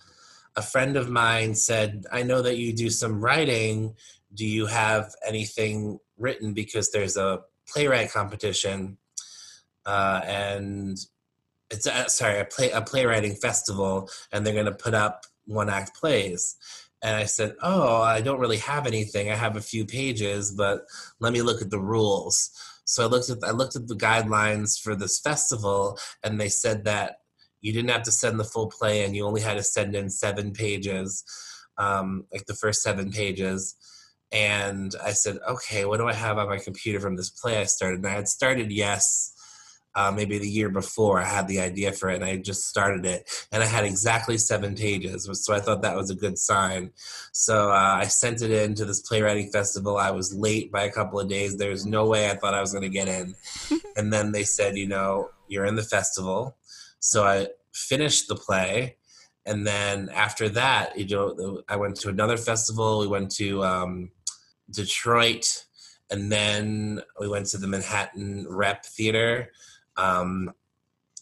a 0.57 0.63
friend 0.63 0.97
of 0.97 1.11
mine 1.11 1.55
said, 1.55 2.07
I 2.11 2.23
know 2.23 2.43
that 2.43 2.57
you 2.57 2.73
do 2.73 2.91
some 2.91 3.21
writing. 3.21 3.95
Do 4.35 4.47
you 4.47 4.67
have 4.67 5.15
anything 5.27 6.01
written? 6.17 6.55
Because 6.55 6.91
there's 6.91 7.17
a 7.17 7.43
playwright 7.69 8.11
competition. 8.11 8.97
Uh, 9.85 10.21
and 10.25 10.99
it's 11.71 11.87
a, 11.87 12.09
sorry, 12.09 12.41
a 12.41 12.45
play 12.45 12.71
a 12.71 12.83
playwriting 12.83 13.35
festival, 13.35 14.11
and 14.33 14.45
they're 14.45 14.55
going 14.55 14.67
to 14.67 14.73
put 14.73 14.95
up 14.95 15.27
one 15.47 15.69
act 15.69 15.95
plays. 15.95 16.57
And 17.03 17.17
I 17.17 17.25
said, 17.25 17.55
Oh, 17.63 18.03
I 18.03 18.21
don't 18.21 18.41
really 18.41 18.59
have 18.59 18.87
anything. 18.87 19.31
I 19.31 19.37
have 19.37 19.57
a 19.57 19.63
few 19.63 19.85
pages, 19.85 20.53
but 20.53 20.83
let 21.21 21.33
me 21.33 21.43
look 21.43 21.63
at 21.63 21.71
the 21.71 21.81
rules. 21.81 22.51
so 22.85 23.05
I 23.05 23.07
looked 23.07 23.31
at 23.31 23.39
I 23.45 23.53
looked 23.53 23.77
at 23.77 23.89
the 23.89 23.95
guidelines 23.95 24.81
for 24.81 24.95
this 24.95 25.21
festival, 25.21 25.99
and 26.25 26.41
they 26.41 26.49
said 26.49 26.85
that 26.85 27.19
you 27.61 27.73
didn't 27.73 27.91
have 27.91 28.05
to 28.05 28.13
send 28.13 28.39
the 28.39 28.45
full 28.45 28.69
play, 28.69 29.05
and 29.05 29.15
you 29.17 29.27
only 29.27 29.43
had 29.43 29.57
to 29.57 29.63
send 29.63 29.95
in 29.95 30.11
seven 30.11 30.53
pages, 30.53 31.25
um, 31.77 32.25
like 32.33 32.47
the 32.47 32.55
first 32.55 32.83
seven 32.83 33.11
pages. 33.11 33.77
And 34.31 34.95
I 35.03 35.13
said, 35.13 35.39
okay, 35.49 35.87
what 35.87 35.99
do 35.99 36.07
I 36.07 36.13
have 36.13 36.37
on 36.37 36.49
my 36.49 36.59
computer 36.59 37.01
from 37.01 37.17
this 37.17 37.31
play 37.31 37.59
I 37.59 37.65
started? 37.65 38.01
And 38.01 38.07
I 38.07 38.11
had 38.11 38.29
started 38.29 38.71
Yes 38.71 39.33
uh, 39.99 40.13
maybe 40.13 40.39
the 40.39 40.49
year 40.49 40.69
before 40.69 41.21
I 41.21 41.25
had 41.25 41.49
the 41.49 41.59
idea 41.59 41.91
for 41.91 42.09
it 42.09 42.17
and 42.17 42.25
I 42.25 42.37
just 42.37 42.69
started 42.69 43.05
it 43.05 43.29
and 43.51 43.65
I 43.65 43.67
had 43.67 43.85
exactly 43.85 44.39
seven 44.39 44.77
pages 44.77 45.29
so 45.33 45.53
I 45.53 45.59
thought 45.59 45.83
that 45.83 45.97
was 45.97 46.11
a 46.11 46.15
good 46.15 46.39
sign. 46.39 46.93
So 47.33 47.73
uh, 47.73 47.97
I 48.03 48.05
sent 48.05 48.41
it 48.41 48.53
in 48.53 48.77
to 48.77 48.85
this 48.85 49.01
playwriting 49.01 49.51
festival. 49.51 49.97
I 49.97 50.13
was 50.13 50.33
late 50.33 50.71
by 50.71 50.85
a 50.85 50.93
couple 50.93 51.19
of 51.19 51.29
days. 51.29 51.57
There 51.57 51.71
was 51.71 51.85
no 51.85 52.07
way 52.07 52.31
I 52.31 52.37
thought 52.37 52.55
I 52.55 52.61
was 52.61 52.71
going 52.71 52.85
to 52.85 52.89
get 53.01 53.09
in. 53.09 53.35
And 53.97 54.13
then 54.13 54.31
they 54.31 54.45
said 54.45 54.77
you 54.77 54.87
know 54.87 55.31
you're 55.49 55.67
in 55.67 55.75
the 55.75 55.83
festival. 55.83 56.57
So 57.01 57.25
I 57.25 57.49
finished 57.75 58.29
the 58.29 58.37
play 58.37 58.97
and 59.45 59.67
then 59.67 60.09
after 60.11 60.49
that 60.51 60.97
you 60.97 61.07
know 61.09 61.63
I 61.69 61.75
went 61.75 61.97
to 61.97 62.09
another 62.09 62.37
festival. 62.37 63.01
We 63.01 63.09
went 63.09 63.33
to 63.33 63.65
um, 63.65 64.13
Detroit 64.71 65.65
and 66.11 66.31
then 66.31 67.03
we 67.19 67.29
went 67.29 67.47
to 67.47 67.59
the 67.59 67.67
Manhattan 67.67 68.47
Rep 68.49 68.85
Theater 68.85 69.51
um, 69.99 70.53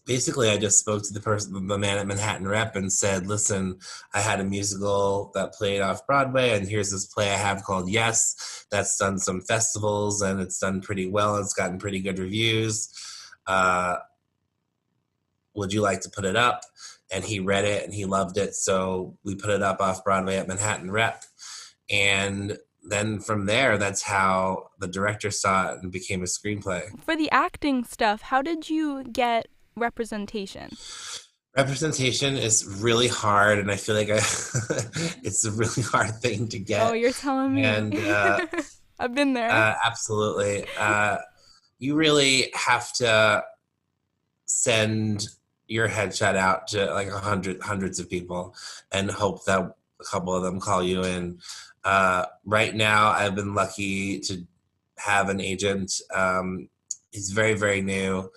basically 0.06 0.50
I 0.50 0.56
just 0.56 0.78
spoke 0.78 1.02
to 1.02 1.12
the 1.12 1.21
person, 1.21 1.66
the 1.66 1.78
man 1.78 1.99
at 1.99 2.06
Manhattan 2.06 2.47
Rep, 2.47 2.76
and 2.76 2.92
said, 2.92 3.26
"Listen, 3.26 3.78
I 4.14 4.21
had 4.21 4.40
a 4.40 4.45
musical 4.45 5.33
that 5.35 5.54
played 5.54 5.80
off 5.80 6.06
Broadway, 6.06 6.50
and 6.50 6.68
here's 6.68 6.92
this 6.92 7.06
play 7.06 7.30
I 7.30 7.37
have 7.37 7.64
called 7.64 7.90
Yes, 7.90 8.66
that's 8.71 8.97
done 8.97 9.18
some 9.18 9.40
festivals, 9.40 10.23
and 10.23 10.40
it's 10.40 10.59
done 10.59 10.80
pretty 10.80 11.09
well. 11.09 11.37
It's 11.38 11.54
gotten 11.54 11.78
pretty 11.78 12.00
good 12.00 12.18
reviews. 12.18 12.88
Uh, 13.47 13.97
would 15.54 15.73
you 15.73 15.80
like 15.80 16.00
to 16.02 16.11
put 16.11 16.25
it 16.25 16.37
up?" 16.37 16.62
And 17.12 17.25
he 17.25 17.40
read 17.40 17.64
it 17.64 17.85
and 17.85 17.95
he 17.95 18.04
loved 18.04 18.37
it, 18.37 18.54
so 18.54 19.16
we 19.25 19.35
put 19.35 19.50
it 19.50 19.62
up 19.62 19.80
off 19.80 20.04
Broadway 20.04 20.37
at 20.37 20.49
Manhattan 20.49 20.90
Rep, 20.90 21.25
and 21.90 22.59
then 22.88 23.21
from 23.21 23.47
there, 23.47 23.78
that's 23.78 24.02
how 24.02 24.71
the 24.78 24.88
director 24.88 25.31
saw 25.31 25.73
it 25.73 25.83
and 25.83 25.90
became 25.90 26.23
a 26.23 26.26
screenplay. 26.26 26.99
For 27.00 27.16
the 27.16 27.31
acting 27.31 27.85
stuff, 27.85 28.23
how 28.23 28.43
did 28.43 28.71
you 28.71 29.05
get 29.05 29.49
representation? 29.76 30.71
Representation 31.57 32.37
is 32.37 32.81
really 32.81 33.09
hard, 33.09 33.59
and 33.59 33.71
I 33.71 33.76
feel 33.76 33.95
like 33.95 34.11
I, 34.11 34.16
it's 35.23 35.45
a 35.45 35.50
really 35.50 35.83
hard 35.83 36.14
thing 36.16 36.49
to 36.49 36.59
get. 36.59 36.83
Oh, 36.87 36.93
you're 36.93 37.12
telling 37.12 37.55
me. 37.55 37.64
And 37.64 37.95
uh, 37.95 38.47
I've 38.99 39.14
been 39.14 39.33
there. 39.33 39.50
Uh, 39.50 39.75
absolutely. 39.85 40.66
Uh, 40.78 41.19
you 41.78 41.95
really 41.95 42.50
have 42.55 42.93
to 42.95 43.43
send 44.45 45.28
your 45.66 45.88
headshot 45.88 46.37
out 46.37 46.69
to 46.69 46.93
like 46.93 47.09
a 47.09 47.19
hundred 47.19 47.61
hundreds 47.61 47.99
of 47.99 48.09
people 48.09 48.55
and 48.93 49.11
hope 49.11 49.45
that 49.47 49.75
a 50.00 50.05
couple 50.05 50.35
of 50.35 50.43
them 50.43 50.61
call 50.61 50.83
you 50.83 51.03
in 51.03 51.38
uh, 51.87 52.26
right 52.45 52.75
now, 52.75 53.11
I've 53.11 53.37
been 53.37 53.55
lucky 53.55 54.19
to 54.21 54.45
have 54.99 55.29
an 55.29 55.41
agent. 55.41 55.93
Um, 56.12 56.69
he's 57.12 57.31
very, 57.31 57.55
very 57.55 57.81
new. 57.81 58.29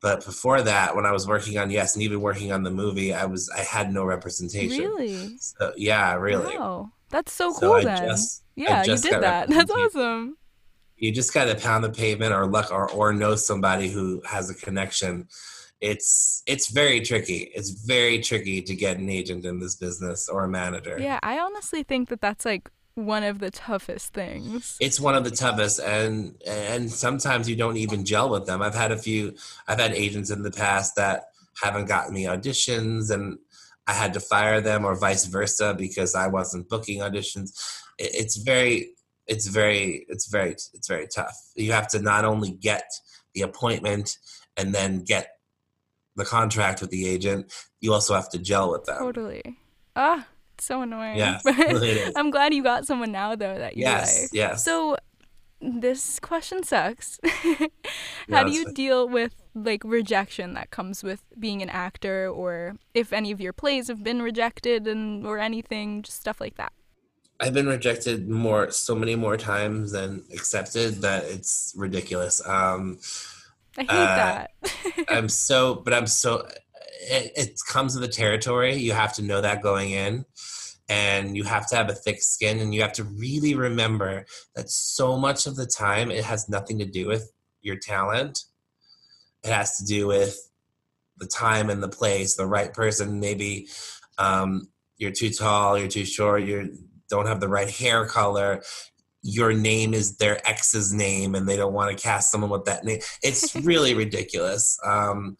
But 0.00 0.24
before 0.24 0.62
that, 0.62 0.94
when 0.94 1.04
I 1.04 1.10
was 1.10 1.26
working 1.26 1.58
on 1.58 1.70
Yes, 1.70 1.96
and 1.96 2.04
even 2.04 2.20
working 2.20 2.52
on 2.52 2.62
the 2.62 2.70
movie, 2.70 3.12
I 3.12 3.24
was 3.24 3.50
I 3.50 3.60
had 3.60 3.92
no 3.92 4.04
representation. 4.04 4.84
Really? 4.84 5.36
So, 5.38 5.72
yeah, 5.76 6.14
really. 6.14 6.56
Wow, 6.56 6.92
that's 7.10 7.32
so 7.32 7.52
cool. 7.52 7.80
So 7.80 7.82
then, 7.82 8.08
just, 8.08 8.44
yeah, 8.54 8.84
you 8.84 8.96
did 8.96 9.22
that. 9.22 9.48
That's 9.50 9.70
awesome. 9.70 10.36
You 10.96 11.12
just 11.12 11.32
got 11.34 11.44
to 11.44 11.54
pound 11.54 11.84
the 11.84 11.90
pavement, 11.90 12.32
or 12.32 12.46
luck, 12.46 12.72
or 12.72 12.90
or 12.90 13.12
know 13.12 13.36
somebody 13.36 13.90
who 13.90 14.22
has 14.26 14.50
a 14.50 14.54
connection 14.54 15.28
it's 15.82 16.44
it's 16.46 16.70
very 16.70 17.00
tricky. 17.00 17.50
It's 17.54 17.70
very 17.70 18.20
tricky 18.20 18.62
to 18.62 18.74
get 18.74 18.98
an 18.98 19.10
agent 19.10 19.44
in 19.44 19.58
this 19.58 19.74
business 19.74 20.28
or 20.28 20.44
a 20.44 20.48
manager. 20.48 20.96
Yeah, 20.98 21.18
I 21.24 21.40
honestly 21.40 21.82
think 21.82 22.08
that 22.10 22.20
that's 22.20 22.44
like 22.44 22.70
one 22.94 23.24
of 23.24 23.40
the 23.40 23.50
toughest 23.50 24.12
things. 24.12 24.76
It's 24.80 25.00
one 25.00 25.16
of 25.16 25.24
the 25.24 25.32
toughest 25.32 25.80
and 25.80 26.40
and 26.46 26.90
sometimes 26.90 27.50
you 27.50 27.56
don't 27.56 27.78
even 27.78 28.04
gel 28.04 28.30
with 28.30 28.46
them. 28.46 28.62
I've 28.62 28.76
had 28.76 28.92
a 28.92 28.96
few 28.96 29.34
I've 29.66 29.80
had 29.80 29.92
agents 29.92 30.30
in 30.30 30.44
the 30.44 30.52
past 30.52 30.94
that 30.96 31.24
haven't 31.60 31.86
gotten 31.86 32.14
me 32.14 32.24
auditions 32.24 33.10
and 33.10 33.38
I 33.88 33.92
had 33.92 34.14
to 34.14 34.20
fire 34.20 34.60
them 34.60 34.84
or 34.84 34.94
vice 34.94 35.26
versa 35.26 35.74
because 35.76 36.14
I 36.14 36.28
wasn't 36.28 36.68
booking 36.68 37.00
auditions. 37.00 37.58
It's 37.98 38.36
very 38.36 38.90
it's 39.26 39.48
very 39.48 40.06
it's 40.08 40.28
very 40.28 40.52
it's 40.52 40.86
very 40.86 41.08
tough. 41.08 41.36
You 41.56 41.72
have 41.72 41.88
to 41.88 42.00
not 42.00 42.24
only 42.24 42.52
get 42.52 42.88
the 43.34 43.42
appointment 43.42 44.18
and 44.56 44.72
then 44.72 45.02
get 45.02 45.26
the 46.16 46.24
contract 46.24 46.80
with 46.80 46.90
the 46.90 47.08
agent, 47.08 47.52
you 47.80 47.92
also 47.92 48.14
have 48.14 48.28
to 48.30 48.38
gel 48.38 48.70
with 48.70 48.84
them. 48.84 48.98
Totally. 48.98 49.42
Ah, 49.96 50.26
it's 50.54 50.66
so 50.66 50.82
annoying. 50.82 51.16
Yeah, 51.16 51.38
I'm 52.16 52.30
glad 52.30 52.54
you 52.54 52.62
got 52.62 52.86
someone 52.86 53.12
now 53.12 53.34
though 53.34 53.58
that 53.58 53.76
you 53.76 53.82
yes, 53.82 54.22
like. 54.22 54.30
Yes. 54.32 54.64
So 54.64 54.96
this 55.60 56.18
question 56.18 56.62
sucks. 56.62 57.20
How 58.30 58.44
do 58.44 58.50
you 58.50 58.72
deal 58.72 59.08
with 59.08 59.34
like 59.54 59.82
rejection 59.84 60.54
that 60.54 60.70
comes 60.70 61.02
with 61.02 61.22
being 61.38 61.62
an 61.62 61.68
actor 61.68 62.28
or 62.28 62.76
if 62.94 63.12
any 63.12 63.30
of 63.30 63.40
your 63.40 63.52
plays 63.52 63.88
have 63.88 64.02
been 64.02 64.22
rejected 64.22 64.86
and 64.86 65.24
or 65.26 65.38
anything, 65.38 66.02
just 66.02 66.20
stuff 66.20 66.40
like 66.40 66.56
that? 66.56 66.72
I've 67.40 67.54
been 67.54 67.66
rejected 67.66 68.28
more 68.28 68.70
so 68.70 68.94
many 68.94 69.16
more 69.16 69.36
times 69.36 69.92
than 69.92 70.24
accepted 70.32 71.02
that 71.02 71.24
it's 71.24 71.74
ridiculous. 71.76 72.46
Um 72.46 72.98
I 73.78 73.82
hate 73.82 73.90
uh, 73.90 74.16
that. 74.16 74.50
I'm 75.08 75.28
so, 75.28 75.76
but 75.76 75.94
I'm 75.94 76.06
so. 76.06 76.46
It, 77.04 77.32
it 77.36 77.60
comes 77.68 77.94
with 77.94 78.02
the 78.02 78.14
territory. 78.14 78.76
You 78.76 78.92
have 78.92 79.14
to 79.14 79.22
know 79.22 79.40
that 79.40 79.62
going 79.62 79.90
in, 79.90 80.24
and 80.88 81.36
you 81.36 81.44
have 81.44 81.66
to 81.68 81.76
have 81.76 81.88
a 81.88 81.94
thick 81.94 82.22
skin, 82.22 82.60
and 82.60 82.74
you 82.74 82.82
have 82.82 82.92
to 82.94 83.04
really 83.04 83.54
remember 83.54 84.26
that 84.54 84.70
so 84.70 85.16
much 85.16 85.46
of 85.46 85.56
the 85.56 85.66
time 85.66 86.10
it 86.10 86.24
has 86.24 86.48
nothing 86.48 86.78
to 86.78 86.84
do 86.84 87.08
with 87.08 87.32
your 87.60 87.76
talent. 87.76 88.44
It 89.44 89.50
has 89.50 89.78
to 89.78 89.84
do 89.84 90.06
with 90.06 90.38
the 91.18 91.26
time 91.26 91.70
and 91.70 91.82
the 91.82 91.88
place, 91.88 92.36
the 92.36 92.46
right 92.46 92.72
person. 92.72 93.20
Maybe 93.20 93.68
um, 94.18 94.68
you're 94.96 95.12
too 95.12 95.30
tall, 95.30 95.78
you're 95.78 95.88
too 95.88 96.04
short, 96.04 96.44
you 96.44 96.76
don't 97.08 97.26
have 97.26 97.40
the 97.40 97.48
right 97.48 97.70
hair 97.70 98.06
color 98.06 98.62
your 99.22 99.52
name 99.52 99.94
is 99.94 100.16
their 100.16 100.46
ex's 100.48 100.92
name 100.92 101.34
and 101.34 101.48
they 101.48 101.56
don't 101.56 101.72
want 101.72 101.96
to 101.96 102.02
cast 102.02 102.30
someone 102.30 102.50
with 102.50 102.64
that 102.64 102.84
name. 102.84 103.00
It's 103.22 103.54
really 103.64 103.94
ridiculous. 103.94 104.78
Um, 104.84 105.36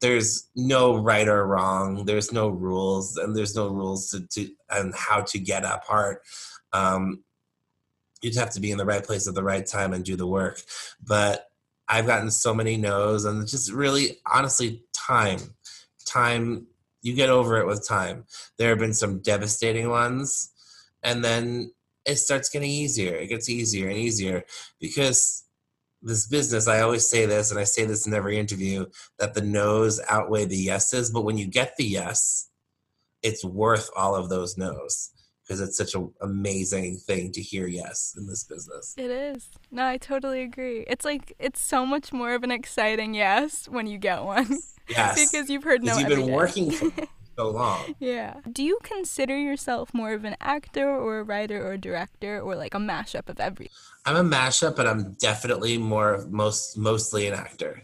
there's 0.00 0.50
no 0.54 0.96
right 0.96 1.26
or 1.26 1.46
wrong. 1.46 2.04
There's 2.04 2.30
no 2.30 2.48
rules, 2.48 3.16
and 3.16 3.34
there's 3.34 3.56
no 3.56 3.68
rules 3.68 4.10
to, 4.10 4.26
to 4.26 4.50
and 4.68 4.94
how 4.94 5.22
to 5.22 5.38
get 5.38 5.64
a 5.64 5.80
part. 5.86 6.20
Um, 6.74 7.24
you'd 8.20 8.36
have 8.36 8.50
to 8.50 8.60
be 8.60 8.70
in 8.70 8.76
the 8.76 8.84
right 8.84 9.02
place 9.02 9.26
at 9.26 9.34
the 9.34 9.42
right 9.42 9.64
time 9.64 9.94
and 9.94 10.04
do 10.04 10.14
the 10.14 10.26
work. 10.26 10.60
But 11.02 11.46
I've 11.88 12.06
gotten 12.06 12.30
so 12.30 12.54
many 12.54 12.76
no's, 12.76 13.24
and 13.24 13.48
just 13.48 13.72
really, 13.72 14.18
honestly, 14.30 14.84
time, 14.92 15.40
time. 16.06 16.66
You 17.00 17.14
get 17.14 17.30
over 17.30 17.58
it 17.58 17.66
with 17.66 17.86
time. 17.86 18.24
There 18.58 18.70
have 18.70 18.78
been 18.78 18.94
some 18.94 19.20
devastating 19.20 19.88
ones, 19.88 20.50
and 21.02 21.24
then 21.24 21.72
it 22.04 22.16
starts 22.16 22.48
getting 22.48 22.70
easier. 22.70 23.14
It 23.14 23.28
gets 23.28 23.48
easier 23.48 23.88
and 23.88 23.96
easier 23.96 24.44
because 24.80 25.44
this 26.02 26.26
business, 26.26 26.68
I 26.68 26.80
always 26.80 27.08
say 27.08 27.26
this, 27.26 27.50
and 27.50 27.58
I 27.58 27.64
say 27.64 27.84
this 27.86 28.06
in 28.06 28.14
every 28.14 28.38
interview, 28.38 28.86
that 29.18 29.34
the 29.34 29.40
no's 29.40 30.00
outweigh 30.08 30.44
the 30.44 30.56
yeses. 30.56 31.10
But 31.10 31.24
when 31.24 31.38
you 31.38 31.46
get 31.46 31.76
the 31.76 31.84
yes, 31.84 32.50
it's 33.22 33.44
worth 33.44 33.88
all 33.96 34.14
of 34.14 34.28
those 34.28 34.58
no's 34.58 35.10
because 35.42 35.60
it's 35.60 35.76
such 35.76 35.94
an 35.94 36.10
amazing 36.22 36.98
thing 36.98 37.30
to 37.32 37.40
hear 37.40 37.66
yes 37.66 38.14
in 38.16 38.26
this 38.26 38.44
business. 38.44 38.94
It 38.96 39.10
is. 39.10 39.48
No, 39.70 39.86
I 39.86 39.98
totally 39.98 40.42
agree. 40.42 40.84
It's 40.86 41.04
like 41.04 41.34
it's 41.38 41.60
so 41.60 41.84
much 41.84 42.12
more 42.12 42.34
of 42.34 42.42
an 42.44 42.50
exciting 42.50 43.14
yes 43.14 43.68
when 43.68 43.86
you 43.86 43.98
get 43.98 44.22
one. 44.24 44.58
Yes. 44.88 45.30
because 45.32 45.48
you've 45.50 45.64
heard 45.64 45.82
no. 45.82 45.98
You've 45.98 46.08
been 46.08 46.30
working 46.30 46.70
for 46.70 46.90
so 47.36 47.50
long. 47.50 47.94
Yeah. 47.98 48.40
Do 48.50 48.62
you 48.62 48.78
consider 48.82 49.36
yourself 49.36 49.92
more 49.92 50.12
of 50.12 50.24
an 50.24 50.36
actor 50.40 50.88
or 50.88 51.20
a 51.20 51.22
writer 51.22 51.66
or 51.66 51.72
a 51.72 51.78
director 51.78 52.40
or 52.40 52.56
like 52.56 52.74
a 52.74 52.78
mashup 52.78 53.28
of 53.28 53.40
everything? 53.40 53.74
I'm 54.06 54.16
a 54.16 54.36
mashup, 54.36 54.76
but 54.76 54.86
I'm 54.86 55.14
definitely 55.14 55.78
more 55.78 56.26
most 56.30 56.76
mostly 56.76 57.26
an 57.26 57.34
actor. 57.34 57.82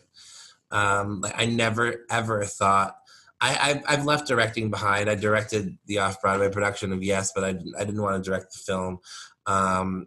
Um, 0.71 1.21
like 1.21 1.35
I 1.37 1.47
never 1.47 2.04
ever 2.11 2.45
thought 2.45 2.97
I, 3.40 3.83
I 3.87 3.95
have 3.95 4.04
left 4.04 4.28
directing 4.28 4.71
behind. 4.71 5.09
I 5.09 5.14
directed 5.14 5.76
the 5.87 5.99
off 5.99 6.21
Broadway 6.21 6.50
production 6.50 6.92
of 6.92 7.02
Yes, 7.02 7.33
but 7.35 7.45
I 7.45 7.49
I 7.78 7.85
didn't 7.85 8.02
want 8.02 8.23
to 8.23 8.28
direct 8.28 8.52
the 8.52 8.59
film. 8.59 8.99
Um, 9.47 10.07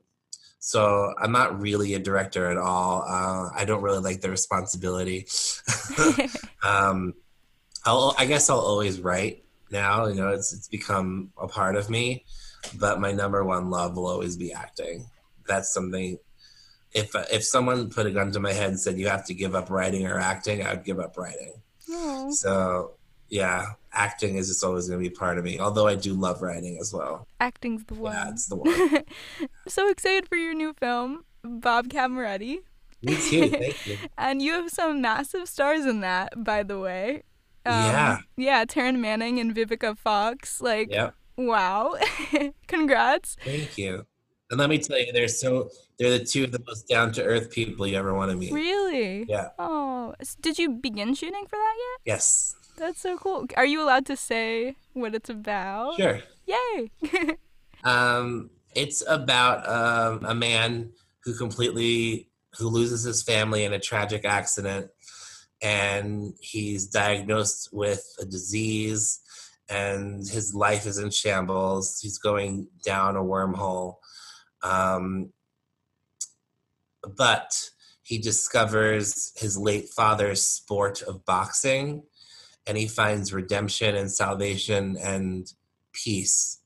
so 0.60 1.14
I'm 1.20 1.32
not 1.32 1.60
really 1.60 1.94
a 1.96 2.00
director 2.00 2.50
at 2.50 2.58
all. 2.58 3.04
Uh, 3.06 3.50
I 3.54 3.66
don't 3.66 3.82
really 3.82 4.00
like 4.00 4.22
the 4.22 4.30
responsibility. 4.30 5.28
um, 6.64 7.14
I'll, 7.86 8.16
I 8.18 8.26
guess 8.26 8.50
I'll 8.50 8.60
always 8.60 9.00
write 9.02 9.44
now. 9.72 10.06
You 10.08 10.16
know, 10.16 10.30
it's 10.30 10.54
it's 10.54 10.68
become 10.68 11.32
a 11.38 11.48
part 11.48 11.76
of 11.76 11.90
me. 11.90 12.26
But 12.80 13.00
my 13.02 13.12
number 13.12 13.44
one 13.44 13.70
love 13.70 13.98
will 13.98 14.08
always 14.08 14.38
be 14.38 14.54
acting. 14.54 15.06
That's 15.48 15.74
something. 15.74 16.18
if 16.94 17.14
if 17.32 17.44
someone 17.44 17.90
put 17.90 18.06
a 18.06 18.12
gun 18.12 18.32
to 18.32 18.40
my 18.40 18.54
head 18.54 18.70
and 18.70 18.80
said 18.80 18.98
you 18.98 19.10
have 19.10 19.26
to 19.26 19.34
give 19.34 19.54
up 19.56 19.70
writing 19.70 20.08
or 20.08 20.20
acting, 20.20 20.66
I'd 20.66 20.86
give 20.86 21.00
up 21.00 21.18
writing. 21.18 21.54
Oh. 21.90 22.32
So 22.32 22.92
yeah, 23.30 23.66
acting 23.92 24.38
is 24.38 24.48
just 24.48 24.64
always 24.64 24.88
going 24.88 25.04
to 25.04 25.10
be 25.10 25.14
part 25.14 25.38
of 25.38 25.44
me. 25.44 25.60
Although 25.60 25.88
I 25.88 25.96
do 25.96 26.14
love 26.14 26.42
writing 26.42 26.78
as 26.80 26.94
well. 26.94 27.28
Acting's 27.42 27.84
the 27.86 27.96
one. 27.96 28.14
Yeah, 28.14 28.30
it's 28.30 28.46
the 28.48 28.56
one. 28.58 29.04
so 29.68 29.90
excited 29.90 30.30
for 30.30 30.36
your 30.38 30.54
new 30.54 30.74
film, 30.74 31.26
Bobcat 31.44 32.12
Moretti. 32.12 32.62
Me 33.02 33.16
too. 33.18 33.50
Thank 33.50 33.88
you. 33.88 33.98
And 34.18 34.42
you 34.42 34.54
have 34.54 34.70
some 34.70 35.02
massive 35.02 35.50
stars 35.50 35.86
in 35.86 36.00
that, 36.02 36.44
by 36.44 36.64
the 36.64 36.80
way. 36.80 37.24
Um, 37.66 37.74
Yeah. 37.74 38.18
Yeah, 38.38 38.66
Taryn 38.66 39.00
Manning 39.00 39.40
and 39.40 39.54
Vivica 39.56 39.98
Fox. 39.98 40.62
Like, 40.62 40.90
Yep. 40.92 41.16
wow. 41.38 41.96
Congrats. 42.68 43.38
Thank 43.44 43.78
you. 43.78 44.06
And 44.52 44.60
let 44.60 44.70
me 44.70 44.78
tell 44.78 45.00
you, 45.00 45.12
they're 45.12 45.28
so 45.28 45.70
they're 45.98 46.18
the 46.18 46.24
two 46.26 46.44
of 46.44 46.52
the 46.52 46.62
most 46.68 46.88
down 46.88 47.12
to 47.14 47.24
earth 47.24 47.50
people 47.52 47.88
you 47.88 47.98
ever 47.98 48.14
want 48.14 48.30
to 48.32 48.38
meet. 48.38 48.52
Really? 48.52 49.26
Yeah. 49.28 49.50
Oh, 49.58 50.14
did 50.42 50.60
you 50.60 50.70
begin 50.72 51.14
shooting 51.16 51.46
for 51.48 51.56
that 51.56 51.76
yet? 51.78 52.14
Yes. 52.14 52.56
That's 52.78 53.00
so 53.00 53.18
cool. 53.18 53.46
Are 53.56 53.66
you 53.66 53.82
allowed 53.82 54.06
to 54.08 54.16
say 54.18 54.76
what 54.94 55.16
it's 55.16 55.30
about? 55.30 55.96
Sure. 55.96 56.20
Yay. 56.46 56.92
Um, 57.84 58.50
it's 58.76 59.04
about 59.08 59.68
um, 59.70 60.24
a 60.26 60.34
man 60.34 60.92
who 61.26 61.36
completely 61.38 62.30
who 62.58 62.68
loses 62.70 63.04
his 63.04 63.22
family 63.24 63.66
in 63.66 63.74
a 63.74 63.80
tragic 63.80 64.24
accident, 64.26 64.90
and 65.64 66.34
he's 66.42 66.88
diagnosed 66.88 67.70
with 67.72 68.06
a 68.20 68.26
disease, 68.26 69.22
and 69.70 70.28
his 70.28 70.54
life 70.54 70.86
is 70.86 70.98
in 71.00 71.10
shambles. 71.10 72.00
He's 72.02 72.18
going 72.18 72.68
down 72.84 73.16
a 73.16 73.24
wormhole, 73.24 73.96
um, 74.62 75.32
but 77.16 77.70
he 78.04 78.18
discovers 78.18 79.32
his 79.38 79.58
late 79.58 79.88
father's 79.88 80.44
sport 80.44 81.02
of 81.02 81.26
boxing, 81.26 82.04
and 82.68 82.78
he 82.78 82.88
finds 82.88 83.34
redemption 83.34 83.96
and 83.96 84.12
salvation 84.12 84.98
and 85.02 85.52
peace 85.94 86.60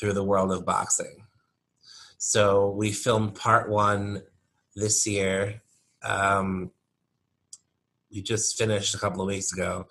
through 0.00 0.14
the 0.14 0.24
world 0.24 0.50
of 0.50 0.66
boxing. 0.66 1.24
So 2.18 2.70
we 2.70 2.90
filmed 2.90 3.36
part 3.36 3.70
one 3.70 4.22
this 4.74 5.06
year. 5.06 5.62
Um, 6.02 6.72
we 8.14 8.22
just 8.22 8.56
finished 8.56 8.94
a 8.94 8.98
couple 8.98 9.20
of 9.20 9.26
weeks 9.26 9.52
ago, 9.52 9.88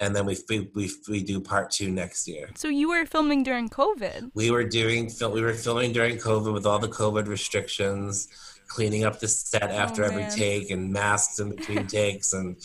and 0.00 0.16
then 0.16 0.24
we 0.26 0.36
we 0.48 0.70
we, 0.74 0.90
we 1.08 1.22
do 1.22 1.40
part 1.40 1.70
two 1.70 1.90
next 1.90 2.26
year. 2.26 2.48
so 2.56 2.68
you 2.68 2.88
were 2.88 3.04
filming 3.06 3.42
during 3.42 3.68
COVID. 3.68 4.30
We 4.34 4.50
were 4.50 4.64
doing 4.64 5.10
we 5.32 5.42
were 5.42 5.54
filming 5.54 5.92
during 5.92 6.16
COVID 6.16 6.52
with 6.52 6.66
all 6.66 6.78
the 6.78 6.88
COVID 6.88 7.28
restrictions, 7.28 8.28
cleaning 8.66 9.04
up 9.04 9.20
the 9.20 9.28
set 9.28 9.70
after 9.70 10.02
every 10.02 10.26
take, 10.30 10.70
and 10.70 10.92
masks 10.92 11.38
in 11.38 11.50
between 11.54 11.86
takes, 12.00 12.32
and 12.32 12.56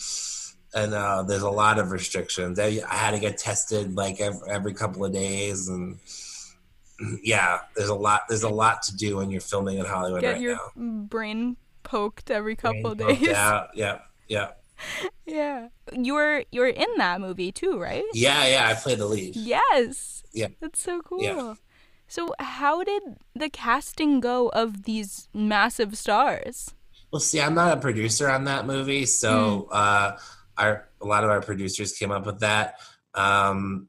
and 0.74 0.94
uh, 0.94 1.22
there's 1.22 1.42
a 1.42 1.50
lot 1.50 1.78
of 1.78 1.92
restrictions. 1.92 2.58
I, 2.58 2.80
I 2.90 2.96
had 2.96 3.12
to 3.12 3.20
get 3.20 3.38
tested 3.38 3.94
like 3.94 4.20
every, 4.20 4.50
every 4.50 4.74
couple 4.74 5.04
of 5.04 5.12
days, 5.12 5.68
and 5.68 5.98
yeah, 7.22 7.60
there's 7.76 7.90
a 7.90 7.94
lot. 7.94 8.22
There's 8.28 8.42
a 8.42 8.48
lot 8.48 8.82
to 8.84 8.96
do 8.96 9.16
when 9.18 9.30
you're 9.30 9.40
filming 9.40 9.78
in 9.78 9.84
Hollywood 9.84 10.22
Get 10.22 10.32
right 10.32 10.40
your 10.40 10.56
now. 10.76 11.06
brain 11.08 11.56
poked 11.82 12.30
every 12.30 12.56
couple 12.56 12.94
Brain 12.94 13.10
of 13.10 13.18
days. 13.18 13.28
Yeah, 13.28 13.66
Yeah, 13.74 13.98
yeah, 14.28 14.50
Yeah. 15.26 15.68
You 15.92 16.14
were 16.14 16.44
you 16.52 16.60
were 16.60 16.68
in 16.68 16.86
that 16.98 17.20
movie 17.20 17.50
too, 17.50 17.80
right? 17.80 18.04
yeah, 18.12 18.46
yeah. 18.46 18.68
I 18.68 18.74
played 18.74 18.98
the 18.98 19.06
lead. 19.06 19.34
Yes. 19.36 20.22
Yeah. 20.32 20.48
That's 20.60 20.80
so 20.80 21.00
cool. 21.00 21.22
Yeah. 21.22 21.54
So 22.08 22.34
how 22.38 22.84
did 22.84 23.02
the 23.34 23.48
casting 23.48 24.20
go 24.20 24.48
of 24.48 24.84
these 24.84 25.28
massive 25.32 25.96
stars? 25.96 26.74
Well, 27.10 27.20
see, 27.20 27.40
I'm 27.40 27.54
not 27.54 27.78
a 27.78 27.80
producer 27.80 28.28
on 28.28 28.44
that 28.44 28.66
movie, 28.66 29.06
so 29.06 29.68
uh, 29.70 30.18
our 30.58 30.88
a 31.00 31.06
lot 31.06 31.24
of 31.24 31.30
our 31.30 31.40
producers 31.40 31.92
came 31.96 32.10
up 32.10 32.26
with 32.26 32.40
that. 32.40 32.80
Um, 33.14 33.88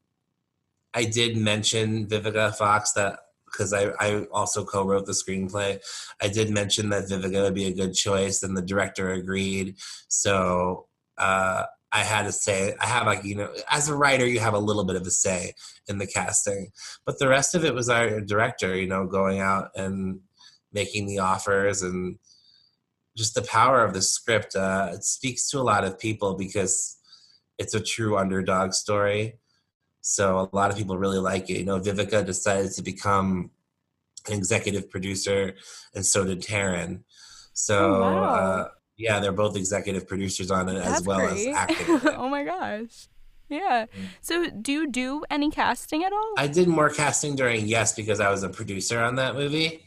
I 0.93 1.05
did 1.05 1.35
mention 1.35 2.07
Vivica 2.07 2.55
Fox 2.55 2.93
that 2.93 3.19
because 3.55 3.73
I, 3.73 3.91
I 3.99 4.25
also 4.31 4.65
co-wrote 4.65 5.05
the 5.05 5.13
screenplay. 5.13 5.79
I 6.21 6.27
did 6.27 6.49
mention 6.49 6.89
that 6.89 7.05
Vivica 7.05 7.43
would 7.43 7.55
be 7.55 7.67
a 7.67 7.73
good 7.73 7.93
choice, 7.93 8.43
and 8.43 8.55
the 8.55 8.61
director 8.61 9.11
agreed. 9.11 9.75
So 10.07 10.87
uh, 11.17 11.63
I 11.91 11.99
had 11.99 12.23
to 12.23 12.31
say, 12.31 12.75
I 12.79 12.87
have 12.87 13.05
like 13.05 13.23
you 13.23 13.35
know, 13.35 13.53
as 13.71 13.89
a 13.89 13.95
writer, 13.95 14.25
you 14.25 14.39
have 14.39 14.53
a 14.53 14.59
little 14.59 14.83
bit 14.83 14.97
of 14.97 15.07
a 15.07 15.11
say 15.11 15.53
in 15.87 15.97
the 15.97 16.07
casting, 16.07 16.71
but 17.05 17.19
the 17.19 17.27
rest 17.27 17.55
of 17.55 17.63
it 17.63 17.73
was 17.73 17.89
our 17.89 18.19
director, 18.21 18.75
you 18.75 18.87
know, 18.87 19.05
going 19.05 19.39
out 19.39 19.69
and 19.75 20.19
making 20.73 21.07
the 21.07 21.19
offers 21.19 21.81
and 21.81 22.17
just 23.15 23.33
the 23.33 23.43
power 23.43 23.83
of 23.83 23.93
the 23.93 24.01
script. 24.01 24.55
Uh, 24.55 24.89
it 24.93 25.03
speaks 25.03 25.49
to 25.49 25.59
a 25.59 25.63
lot 25.63 25.85
of 25.85 25.97
people 25.97 26.35
because 26.35 26.97
it's 27.57 27.73
a 27.73 27.79
true 27.79 28.17
underdog 28.17 28.73
story. 28.73 29.39
So 30.07 30.37
a 30.53 30.55
lot 30.55 30.69
of 30.69 30.77
people 30.77 30.99
really 30.99 31.17
like 31.17 31.49
it. 31.49 31.57
You 31.57 31.65
know, 31.65 31.79
Vivica 31.79 32.23
decided 32.23 32.71
to 32.73 32.83
become 32.83 33.49
an 34.27 34.33
executive 34.33 34.87
producer, 34.87 35.55
and 35.95 36.05
so 36.05 36.23
did 36.23 36.41
Taryn. 36.41 37.01
So 37.53 37.95
Oh, 37.95 38.01
wow. 38.01 38.23
uh, 38.23 38.67
yeah, 38.97 39.19
they're 39.19 39.31
both 39.31 39.57
executive 39.57 40.07
producers 40.07 40.51
on 40.51 40.69
it 40.69 40.75
That's 40.75 40.99
as 40.99 41.07
well 41.07 41.27
great. 41.27 41.47
as 41.47 41.55
acting. 41.55 41.99
oh 42.17 42.29
my 42.29 42.43
gosh. 42.43 43.07
Yeah. 43.49 43.87
So 44.21 44.47
do 44.49 44.71
you 44.71 44.91
do 44.91 45.23
any 45.31 45.49
casting 45.49 46.03
at 46.03 46.13
all? 46.13 46.33
I 46.37 46.47
did 46.47 46.67
more 46.67 46.89
casting 46.91 47.35
during 47.35 47.65
Yes 47.65 47.93
because 47.95 48.19
I 48.19 48.29
was 48.29 48.43
a 48.43 48.49
producer 48.49 48.99
on 48.99 49.15
that 49.15 49.33
movie. 49.35 49.85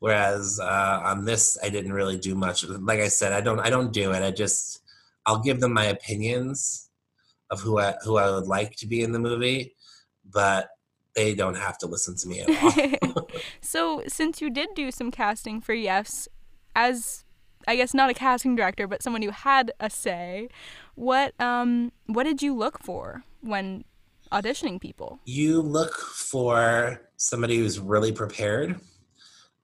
Whereas 0.00 0.58
uh, 0.60 1.00
on 1.04 1.24
this, 1.24 1.56
I 1.62 1.68
didn't 1.68 1.92
really 1.92 2.18
do 2.18 2.34
much. 2.34 2.66
Like 2.66 2.98
I 2.98 3.08
said, 3.08 3.32
I 3.32 3.40
don't. 3.40 3.60
I 3.60 3.70
don't 3.70 3.92
do 3.92 4.10
it. 4.12 4.22
I 4.24 4.32
just 4.32 4.80
I'll 5.26 5.40
give 5.40 5.60
them 5.60 5.72
my 5.74 5.84
opinions 5.86 6.89
of 7.50 7.60
who 7.60 7.78
I 7.78 7.94
who 8.04 8.16
I 8.16 8.30
would 8.30 8.46
like 8.46 8.76
to 8.76 8.86
be 8.86 9.02
in 9.02 9.12
the 9.12 9.18
movie, 9.18 9.74
but 10.28 10.68
they 11.16 11.34
don't 11.34 11.56
have 11.56 11.76
to 11.78 11.86
listen 11.86 12.16
to 12.16 12.28
me 12.28 12.40
at 12.40 12.62
all. 12.62 13.28
so 13.60 14.02
since 14.06 14.40
you 14.40 14.50
did 14.50 14.68
do 14.74 14.90
some 14.90 15.10
casting 15.10 15.60
for 15.60 15.74
Yes, 15.74 16.28
as 16.76 17.24
I 17.66 17.76
guess 17.76 17.92
not 17.92 18.10
a 18.10 18.14
casting 18.14 18.56
director, 18.56 18.86
but 18.86 19.02
someone 19.02 19.22
who 19.22 19.30
had 19.30 19.72
a 19.80 19.90
say, 19.90 20.48
what 20.94 21.38
um 21.40 21.92
what 22.06 22.24
did 22.24 22.42
you 22.42 22.54
look 22.54 22.82
for 22.82 23.24
when 23.40 23.84
auditioning 24.32 24.80
people? 24.80 25.18
you 25.24 25.60
look 25.60 25.96
for 25.96 27.00
somebody 27.16 27.58
who's 27.58 27.80
really 27.80 28.12
prepared. 28.12 28.80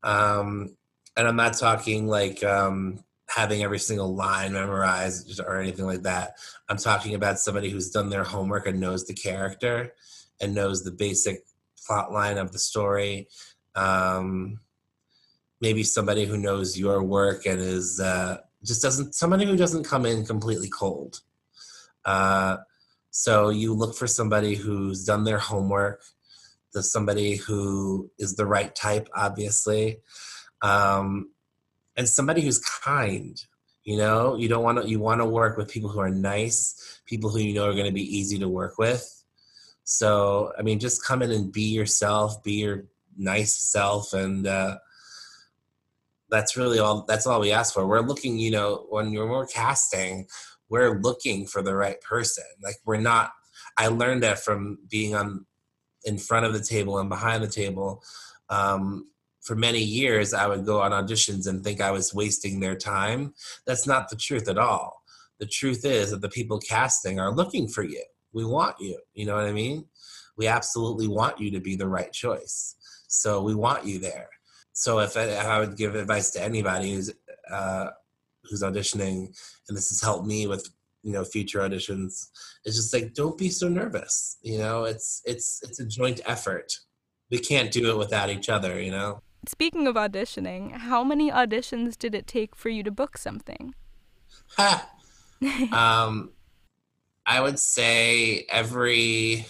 Um, 0.02 0.76
and 1.16 1.26
I'm 1.26 1.36
not 1.36 1.56
talking 1.56 2.06
like 2.06 2.44
um, 2.44 3.02
having 3.36 3.62
every 3.62 3.78
single 3.78 4.14
line 4.14 4.54
memorized 4.54 5.38
or 5.40 5.60
anything 5.60 5.84
like 5.84 6.00
that. 6.00 6.32
I'm 6.70 6.78
talking 6.78 7.14
about 7.14 7.38
somebody 7.38 7.68
who's 7.68 7.90
done 7.90 8.08
their 8.08 8.24
homework 8.24 8.66
and 8.66 8.80
knows 8.80 9.04
the 9.04 9.12
character 9.12 9.92
and 10.40 10.54
knows 10.54 10.82
the 10.82 10.90
basic 10.90 11.44
plot 11.86 12.10
line 12.10 12.38
of 12.38 12.52
the 12.52 12.58
story. 12.58 13.28
Um, 13.74 14.60
maybe 15.60 15.82
somebody 15.82 16.24
who 16.24 16.38
knows 16.38 16.78
your 16.78 17.02
work 17.02 17.44
and 17.44 17.60
is 17.60 18.00
uh, 18.00 18.38
just 18.64 18.80
doesn't 18.80 19.14
somebody 19.14 19.44
who 19.44 19.56
doesn't 19.56 19.84
come 19.84 20.06
in 20.06 20.24
completely 20.24 20.70
cold. 20.70 21.20
Uh, 22.06 22.56
so 23.10 23.50
you 23.50 23.74
look 23.74 23.94
for 23.94 24.06
somebody 24.06 24.54
who's 24.54 25.04
done 25.04 25.24
their 25.24 25.38
homework, 25.38 26.02
the 26.72 26.82
somebody 26.82 27.36
who 27.36 28.10
is 28.18 28.34
the 28.36 28.46
right 28.46 28.74
type, 28.74 29.10
obviously, 29.14 29.98
um, 30.62 31.28
and 31.96 32.08
somebody 32.08 32.42
who's 32.42 32.58
kind. 32.58 33.42
You 33.84 33.98
know, 33.98 34.34
you 34.34 34.48
don't 34.48 34.64
want 34.64 34.82
to. 34.82 34.88
You 34.88 34.98
want 34.98 35.20
to 35.20 35.26
work 35.26 35.56
with 35.56 35.70
people 35.70 35.88
who 35.88 36.00
are 36.00 36.10
nice, 36.10 37.00
people 37.06 37.30
who 37.30 37.38
you 37.38 37.54
know 37.54 37.68
are 37.68 37.72
going 37.72 37.86
to 37.86 37.92
be 37.92 38.16
easy 38.18 38.38
to 38.38 38.48
work 38.48 38.78
with. 38.78 39.12
So, 39.84 40.52
I 40.58 40.62
mean, 40.62 40.80
just 40.80 41.04
come 41.04 41.22
in 41.22 41.30
and 41.30 41.52
be 41.52 41.62
yourself, 41.62 42.42
be 42.42 42.54
your 42.54 42.86
nice 43.16 43.54
self, 43.54 44.12
and 44.12 44.44
uh, 44.44 44.78
that's 46.28 46.56
really 46.56 46.80
all. 46.80 47.04
That's 47.06 47.28
all 47.28 47.40
we 47.40 47.52
ask 47.52 47.72
for. 47.72 47.86
We're 47.86 48.00
looking, 48.00 48.38
you 48.38 48.50
know, 48.50 48.86
when 48.90 49.12
you're 49.12 49.28
we're 49.28 49.46
casting, 49.46 50.26
we're 50.68 51.00
looking 51.00 51.46
for 51.46 51.62
the 51.62 51.76
right 51.76 52.00
person. 52.00 52.44
Like 52.62 52.76
we're 52.84 53.00
not. 53.00 53.30
I 53.78 53.86
learned 53.88 54.24
that 54.24 54.40
from 54.40 54.78
being 54.88 55.14
on 55.14 55.46
in 56.04 56.18
front 56.18 56.46
of 56.46 56.52
the 56.52 56.62
table 56.62 56.98
and 56.98 57.08
behind 57.08 57.42
the 57.42 57.48
table. 57.48 58.02
Um, 58.48 59.08
for 59.46 59.54
many 59.54 59.78
years, 59.78 60.34
I 60.34 60.48
would 60.48 60.66
go 60.66 60.82
on 60.82 60.90
auditions 60.90 61.46
and 61.46 61.62
think 61.62 61.80
I 61.80 61.92
was 61.92 62.12
wasting 62.12 62.58
their 62.58 62.74
time. 62.74 63.32
That's 63.64 63.86
not 63.86 64.10
the 64.10 64.16
truth 64.16 64.48
at 64.48 64.58
all. 64.58 65.02
The 65.38 65.46
truth 65.46 65.84
is 65.84 66.10
that 66.10 66.20
the 66.20 66.28
people 66.28 66.58
casting 66.58 67.20
are 67.20 67.32
looking 67.32 67.68
for 67.68 67.84
you. 67.84 68.02
We 68.32 68.44
want 68.44 68.76
you. 68.80 68.98
You 69.14 69.26
know 69.26 69.36
what 69.36 69.44
I 69.44 69.52
mean? 69.52 69.84
We 70.36 70.48
absolutely 70.48 71.06
want 71.06 71.38
you 71.38 71.50
to 71.52 71.60
be 71.60 71.76
the 71.76 71.86
right 71.86 72.12
choice. 72.12 72.74
So 73.06 73.40
we 73.40 73.54
want 73.54 73.86
you 73.86 74.00
there. 74.00 74.28
So 74.72 74.98
if 74.98 75.16
I, 75.16 75.22
if 75.22 75.46
I 75.46 75.60
would 75.60 75.76
give 75.76 75.94
advice 75.94 76.30
to 76.30 76.42
anybody 76.42 76.94
who's 76.94 77.12
uh, 77.50 77.86
who's 78.44 78.62
auditioning, 78.62 79.28
and 79.68 79.76
this 79.76 79.88
has 79.90 80.02
helped 80.02 80.26
me 80.26 80.46
with 80.46 80.68
you 81.02 81.12
know 81.12 81.24
future 81.24 81.60
auditions, 81.60 82.26
it's 82.64 82.76
just 82.76 82.92
like 82.92 83.14
don't 83.14 83.38
be 83.38 83.48
so 83.48 83.68
nervous. 83.68 84.36
You 84.42 84.58
know, 84.58 84.84
it's 84.84 85.22
it's 85.24 85.60
it's 85.62 85.80
a 85.80 85.86
joint 85.86 86.20
effort. 86.26 86.72
We 87.30 87.38
can't 87.38 87.70
do 87.70 87.90
it 87.90 87.96
without 87.96 88.28
each 88.28 88.48
other. 88.48 88.80
You 88.80 88.90
know. 88.90 89.22
Speaking 89.48 89.86
of 89.86 89.94
auditioning, 89.94 90.72
how 90.72 91.04
many 91.04 91.30
auditions 91.30 91.96
did 91.96 92.14
it 92.14 92.26
take 92.26 92.54
for 92.56 92.68
you 92.68 92.82
to 92.82 92.90
book 92.90 93.18
something? 93.18 93.74
um, 95.72 96.30
I 97.26 97.40
would 97.40 97.58
say 97.58 98.46
every 98.50 99.46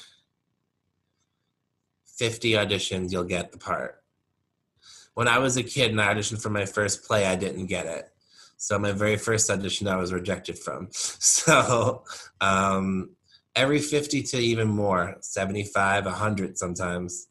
50 2.17 2.53
auditions, 2.53 3.13
you'll 3.13 3.25
get 3.25 3.53
the 3.53 3.59
part. 3.59 4.03
When 5.15 5.29
I 5.29 5.39
was 5.39 5.57
a 5.57 5.63
kid 5.63 5.91
and 5.91 6.01
I 6.01 6.13
auditioned 6.15 6.43
for 6.43 6.51
my 6.51 6.67
first 6.67 7.05
play, 7.05 7.27
I 7.27 7.37
didn't 7.37 7.67
get 7.67 7.87
it. 7.87 8.09
So 8.59 8.79
my 8.79 8.93
very 8.93 9.17
first 9.17 9.51
audition, 9.51 9.87
I 9.87 9.97
was 9.97 10.13
rejected 10.13 10.59
from. 10.59 10.89
So 10.93 12.05
um, 12.41 13.11
every 13.55 13.79
50 13.79 14.23
to 14.23 14.39
even 14.39 14.69
more, 14.69 15.17
75, 15.21 16.07
100 16.07 16.59
sometimes, 16.59 17.29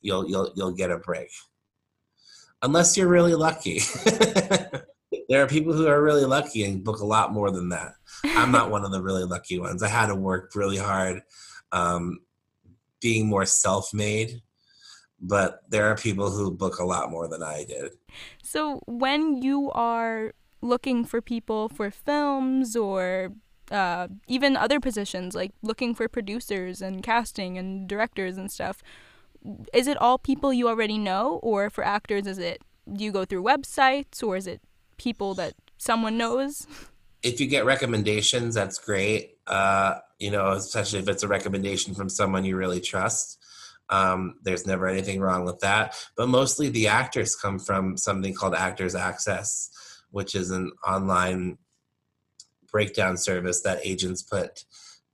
you'll 0.00 0.28
you'll 0.28 0.52
you'll 0.56 0.72
get 0.72 0.90
a 0.90 0.98
break. 0.98 1.30
Unless 2.62 2.96
you're 2.96 3.08
really 3.08 3.34
lucky. 3.34 3.80
there 5.28 5.42
are 5.42 5.46
people 5.46 5.72
who 5.72 5.86
are 5.86 6.02
really 6.02 6.24
lucky 6.24 6.64
and 6.64 6.82
book 6.82 7.00
a 7.00 7.06
lot 7.06 7.32
more 7.32 7.50
than 7.50 7.68
that. 7.68 7.92
I'm 8.24 8.50
not 8.50 8.70
one 8.70 8.84
of 8.84 8.90
the 8.90 9.02
really 9.02 9.24
lucky 9.24 9.58
ones. 9.58 9.82
I 9.82 9.88
had 9.88 10.06
to 10.06 10.14
work 10.14 10.54
really 10.54 10.76
hard, 10.76 11.22
um, 11.72 12.18
being 13.00 13.28
more 13.28 13.46
self-made. 13.46 14.42
But 15.20 15.62
there 15.68 15.86
are 15.86 15.96
people 15.96 16.30
who 16.30 16.52
book 16.52 16.78
a 16.78 16.84
lot 16.84 17.10
more 17.10 17.28
than 17.28 17.42
I 17.42 17.64
did. 17.64 17.92
So 18.42 18.80
when 18.86 19.42
you 19.42 19.70
are 19.72 20.32
looking 20.60 21.04
for 21.04 21.20
people 21.20 21.68
for 21.68 21.90
films 21.90 22.76
or 22.76 23.32
uh, 23.70 24.08
even 24.26 24.56
other 24.56 24.80
positions 24.80 25.34
like 25.34 25.52
looking 25.62 25.94
for 25.94 26.08
producers 26.08 26.80
and 26.80 27.02
casting 27.02 27.58
and 27.58 27.88
directors 27.88 28.36
and 28.38 28.50
stuff 28.50 28.82
is 29.72 29.86
it 29.86 29.96
all 29.96 30.18
people 30.18 30.52
you 30.52 30.68
already 30.68 30.98
know 30.98 31.40
or 31.42 31.70
for 31.70 31.84
actors 31.84 32.26
is 32.26 32.38
it 32.38 32.62
do 32.92 33.04
you 33.04 33.12
go 33.12 33.24
through 33.24 33.42
websites 33.42 34.22
or 34.22 34.36
is 34.36 34.46
it 34.46 34.60
people 34.96 35.34
that 35.34 35.54
someone 35.76 36.16
knows? 36.16 36.66
If 37.22 37.40
you 37.40 37.46
get 37.46 37.64
recommendations 37.64 38.54
that's 38.54 38.78
great. 38.78 39.36
Uh, 39.46 39.98
you 40.18 40.30
know 40.30 40.50
especially 40.52 40.98
if 40.98 41.08
it's 41.08 41.22
a 41.22 41.28
recommendation 41.28 41.94
from 41.94 42.08
someone 42.08 42.44
you 42.44 42.56
really 42.56 42.80
trust 42.80 43.38
um, 43.90 44.34
there's 44.42 44.66
never 44.66 44.86
anything 44.86 45.18
wrong 45.18 45.46
with 45.46 45.60
that. 45.60 45.94
But 46.14 46.28
mostly 46.28 46.68
the 46.68 46.88
actors 46.88 47.34
come 47.34 47.58
from 47.58 47.96
something 47.96 48.34
called 48.34 48.54
actors 48.54 48.94
access 48.94 49.70
which 50.10 50.34
is 50.34 50.50
an 50.50 50.72
online 50.86 51.58
breakdown 52.70 53.16
service 53.16 53.62
that 53.62 53.80
agents 53.84 54.22
put 54.22 54.64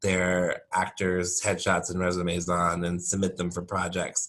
their 0.04 0.62
actors' 0.72 1.40
headshots 1.42 1.90
and 1.90 1.98
resumes 1.98 2.48
on 2.48 2.84
and 2.84 3.02
submit 3.02 3.36
them 3.36 3.50
for 3.50 3.62
projects. 3.62 4.28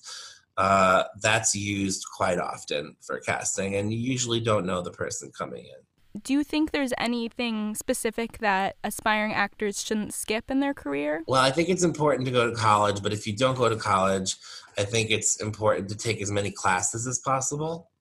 Uh, 0.57 1.03
that's 1.21 1.53
used 1.53 2.05
quite 2.15 2.39
often 2.39 2.95
for 3.01 3.19
casting, 3.19 3.75
and 3.75 3.93
you 3.93 3.99
usually 3.99 4.39
don't 4.39 4.65
know 4.65 4.81
the 4.81 4.91
person 4.91 5.31
coming 5.37 5.65
in. 5.65 6.21
Do 6.23 6.31
you 6.31 6.45
think 6.45 6.71
there's 6.71 6.93
anything 6.97 7.75
specific 7.75 8.37
that 8.37 8.77
aspiring 8.85 9.33
actors 9.33 9.83
shouldn't 9.83 10.13
skip 10.13 10.49
in 10.49 10.61
their 10.61 10.73
career? 10.73 11.23
Well, 11.27 11.41
I 11.41 11.51
think 11.51 11.67
it's 11.67 11.83
important 11.83 12.25
to 12.25 12.31
go 12.31 12.49
to 12.49 12.55
college, 12.55 13.03
but 13.03 13.11
if 13.11 13.27
you 13.27 13.35
don't 13.35 13.57
go 13.57 13.67
to 13.67 13.75
college, 13.75 14.37
I 14.77 14.85
think 14.85 15.11
it's 15.11 15.41
important 15.41 15.89
to 15.89 15.97
take 15.97 16.21
as 16.21 16.31
many 16.31 16.51
classes 16.51 17.05
as 17.05 17.19
possible 17.19 17.91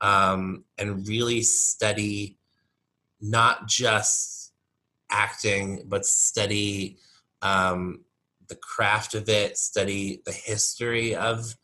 um, 0.00 0.64
and 0.76 1.06
really 1.06 1.42
study 1.42 2.36
not 3.20 3.68
just 3.68 4.35
acting, 5.10 5.82
but 5.86 6.04
study 6.06 6.98
um, 7.42 8.04
the 8.48 8.56
craft 8.56 9.14
of 9.14 9.28
it, 9.28 9.56
study 9.56 10.22
the 10.24 10.32
history 10.32 11.14
of 11.14 11.56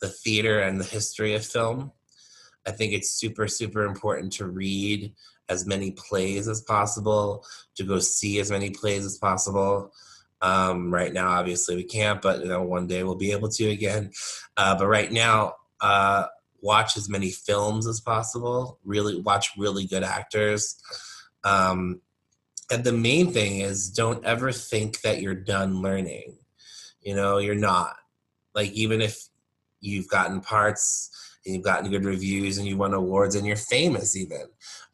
the 0.00 0.08
theater 0.08 0.60
and 0.60 0.80
the 0.80 0.84
history 0.84 1.34
of 1.34 1.44
film. 1.44 1.92
I 2.66 2.70
think 2.70 2.92
it's 2.92 3.10
super, 3.10 3.46
super 3.48 3.84
important 3.84 4.32
to 4.34 4.46
read 4.46 5.12
as 5.48 5.66
many 5.66 5.90
plays 5.92 6.48
as 6.48 6.62
possible, 6.62 7.44
to 7.76 7.84
go 7.84 7.98
see 7.98 8.40
as 8.40 8.50
many 8.50 8.70
plays 8.70 9.04
as 9.04 9.18
possible. 9.18 9.92
Um, 10.40 10.92
right 10.92 11.12
now, 11.12 11.28
obviously, 11.28 11.76
we 11.76 11.84
can't, 11.84 12.20
but 12.20 12.40
you 12.40 12.46
know, 12.46 12.62
one 12.62 12.86
day 12.86 13.02
we'll 13.02 13.14
be 13.14 13.32
able 13.32 13.48
to 13.50 13.70
again. 13.70 14.10
Uh, 14.56 14.76
but 14.76 14.86
right 14.86 15.10
now, 15.10 15.54
uh, 15.80 16.26
watch 16.60 16.96
as 16.96 17.08
many 17.08 17.30
films 17.30 17.86
as 17.86 18.00
possible. 18.00 18.78
Really 18.84 19.20
watch 19.20 19.50
really 19.56 19.86
good 19.86 20.02
actors. 20.02 20.76
Um, 21.44 22.00
and 22.70 22.84
the 22.84 22.92
main 22.92 23.32
thing 23.32 23.60
is 23.60 23.90
don't 23.90 24.24
ever 24.24 24.52
think 24.52 25.00
that 25.02 25.20
you're 25.20 25.34
done 25.34 25.82
learning. 25.82 26.38
You 27.02 27.14
know, 27.14 27.38
you're 27.38 27.54
not. 27.54 27.96
Like 28.54 28.70
even 28.72 29.00
if 29.00 29.28
you've 29.80 30.08
gotten 30.08 30.40
parts 30.40 31.10
and 31.44 31.54
you've 31.54 31.64
gotten 31.64 31.90
good 31.90 32.04
reviews 32.04 32.58
and 32.58 32.66
you 32.66 32.76
won 32.76 32.94
awards 32.94 33.34
and 33.34 33.46
you're 33.46 33.56
famous 33.56 34.16
even 34.16 34.46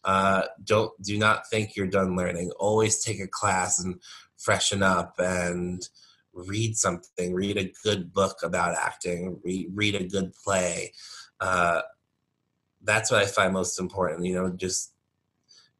uh, 0.02 0.42
don't 0.64 0.90
do 1.02 1.16
not 1.16 1.48
think 1.48 1.76
you're 1.76 1.86
done 1.86 2.16
learning 2.16 2.50
always 2.58 3.04
take 3.04 3.20
a 3.20 3.28
class 3.28 3.78
and 3.78 4.00
freshen 4.36 4.82
up 4.82 5.14
and 5.18 5.88
read 6.32 6.76
something 6.76 7.32
read 7.32 7.56
a 7.56 7.72
good 7.84 8.12
book 8.12 8.38
about 8.42 8.74
acting 8.74 9.38
read, 9.44 9.68
read 9.72 9.94
a 9.94 10.08
good 10.08 10.32
play 10.44 10.90
uh, 11.40 11.82
that's 12.82 13.10
what 13.10 13.22
I 13.22 13.26
find 13.26 13.52
most 13.52 13.78
important. 13.80 14.24
You 14.24 14.34
know, 14.34 14.50
just 14.50 14.92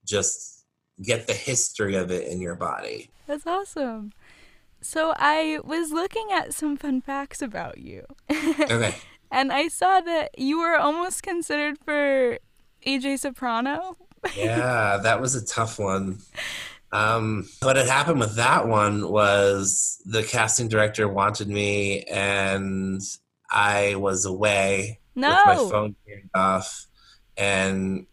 just 0.05 0.60
get 1.03 1.27
the 1.27 1.33
history 1.33 1.95
of 1.95 2.11
it 2.11 2.29
in 2.29 2.41
your 2.41 2.55
body. 2.55 3.11
That's 3.27 3.47
awesome. 3.47 4.13
So 4.81 5.13
I 5.17 5.61
was 5.65 5.93
looking 5.93 6.29
at 6.33 6.55
some 6.55 6.77
fun 6.77 7.01
facts 7.01 7.43
about 7.43 7.79
you. 7.79 8.05
okay. 8.31 8.95
and 9.31 9.53
I 9.53 9.69
saw 9.69 10.01
that 10.01 10.39
you 10.39 10.61
were 10.61 10.77
almost 10.77 11.23
considered 11.23 11.79
for 11.85 12.39
AJ 12.87 13.21
Soprano. 13.21 13.97
yeah, 14.37 14.99
that 15.03 15.21
was 15.21 15.35
a 15.35 15.45
tough 15.45 15.79
one. 15.79 16.19
Um, 16.93 17.49
what 17.63 17.77
had 17.77 17.87
happened 17.87 18.21
with 18.21 18.37
that 18.37 18.67
one 18.67 19.09
was 19.09 20.03
the 20.05 20.23
casting 20.23 20.69
director 20.69 21.09
wanted 21.09 21.49
me, 21.49 22.03
and 22.03 23.01
I 23.51 23.95
was 23.95 24.25
away 24.25 24.99
no. 25.15 25.29
with 25.29 25.47
my 25.47 25.55
phone 25.71 25.95
turned 26.09 26.31
off 26.35 26.87
and 27.37 28.07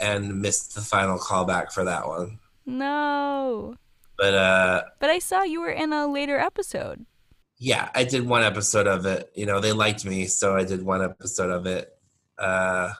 and 0.00 0.40
missed 0.40 0.74
the 0.74 0.80
final 0.80 1.18
callback 1.18 1.72
for 1.72 1.84
that 1.84 2.06
one. 2.06 2.38
No. 2.66 3.74
But 4.16 4.34
uh 4.34 4.82
But 5.00 5.10
I 5.10 5.18
saw 5.18 5.42
you 5.42 5.60
were 5.60 5.70
in 5.70 5.92
a 5.92 6.06
later 6.06 6.38
episode. 6.38 7.06
Yeah, 7.58 7.88
I 7.94 8.04
did 8.04 8.26
one 8.26 8.42
episode 8.44 8.86
of 8.86 9.04
it. 9.06 9.30
You 9.34 9.46
know, 9.46 9.58
they 9.60 9.72
liked 9.72 10.04
me, 10.04 10.26
so 10.26 10.56
I 10.56 10.64
did 10.64 10.84
one 10.84 11.02
episode 11.02 11.50
of 11.50 11.66
it. 11.66 11.88
Uh 12.38 12.92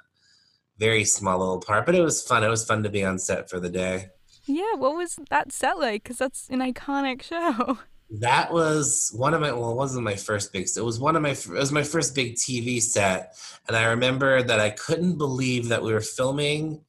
very 0.79 1.05
small 1.05 1.39
little 1.41 1.61
part, 1.61 1.87
but 1.87 1.95
it 1.97 2.03
was 2.03 2.23
fun. 2.23 2.45
It 2.45 2.49
was 2.49 2.65
fun 2.65 2.83
to 2.85 2.89
be 2.89 3.05
on 3.05 3.19
set 3.19 3.51
for 3.51 3.59
the 3.59 3.69
day. 3.69 4.11
Yeah, 4.47 4.75
what 4.77 4.95
was 4.97 5.19
that 5.31 5.53
set 5.53 5.79
like? 5.79 6.05
Cuz 6.05 6.19
that's 6.19 6.49
an 6.51 6.61
iconic 6.61 7.23
show. 7.23 7.79
that 8.21 8.51
was 8.53 9.13
one 9.15 9.35
of 9.35 9.41
my 9.43 9.53
well 9.53 9.73
it 9.73 9.77
wasn't 9.77 10.03
my 10.03 10.17
first 10.17 10.51
big 10.51 10.67
it 10.75 10.81
was 10.81 10.99
one 10.99 11.15
of 11.15 11.21
my 11.21 11.33
it 11.33 11.49
was 11.51 11.71
my 11.71 11.83
first 11.83 12.15
big 12.15 12.37
tv 12.37 12.81
set 12.81 13.35
and 13.67 13.77
i 13.77 13.85
remember 13.85 14.43
that 14.43 14.59
i 14.59 14.71
couldn't 14.71 15.19
believe 15.19 15.69
that 15.69 15.83
we 15.83 15.93
were 15.93 16.01
filming 16.01 16.81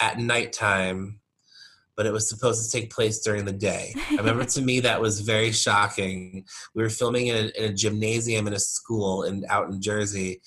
at 0.00 0.18
nighttime 0.18 1.20
but 1.96 2.06
it 2.06 2.12
was 2.12 2.28
supposed 2.28 2.64
to 2.64 2.80
take 2.80 2.92
place 2.92 3.20
during 3.20 3.44
the 3.44 3.52
day 3.52 3.94
i 4.10 4.16
remember 4.16 4.44
to 4.44 4.62
me 4.62 4.80
that 4.80 5.00
was 5.00 5.20
very 5.20 5.52
shocking 5.52 6.44
we 6.74 6.82
were 6.82 6.90
filming 6.90 7.28
in 7.28 7.36
a, 7.36 7.62
in 7.62 7.70
a 7.70 7.74
gymnasium 7.74 8.46
in 8.46 8.52
a 8.52 8.58
school 8.58 9.22
in 9.22 9.44
out 9.48 9.68
in 9.68 9.80
jersey 9.80 10.40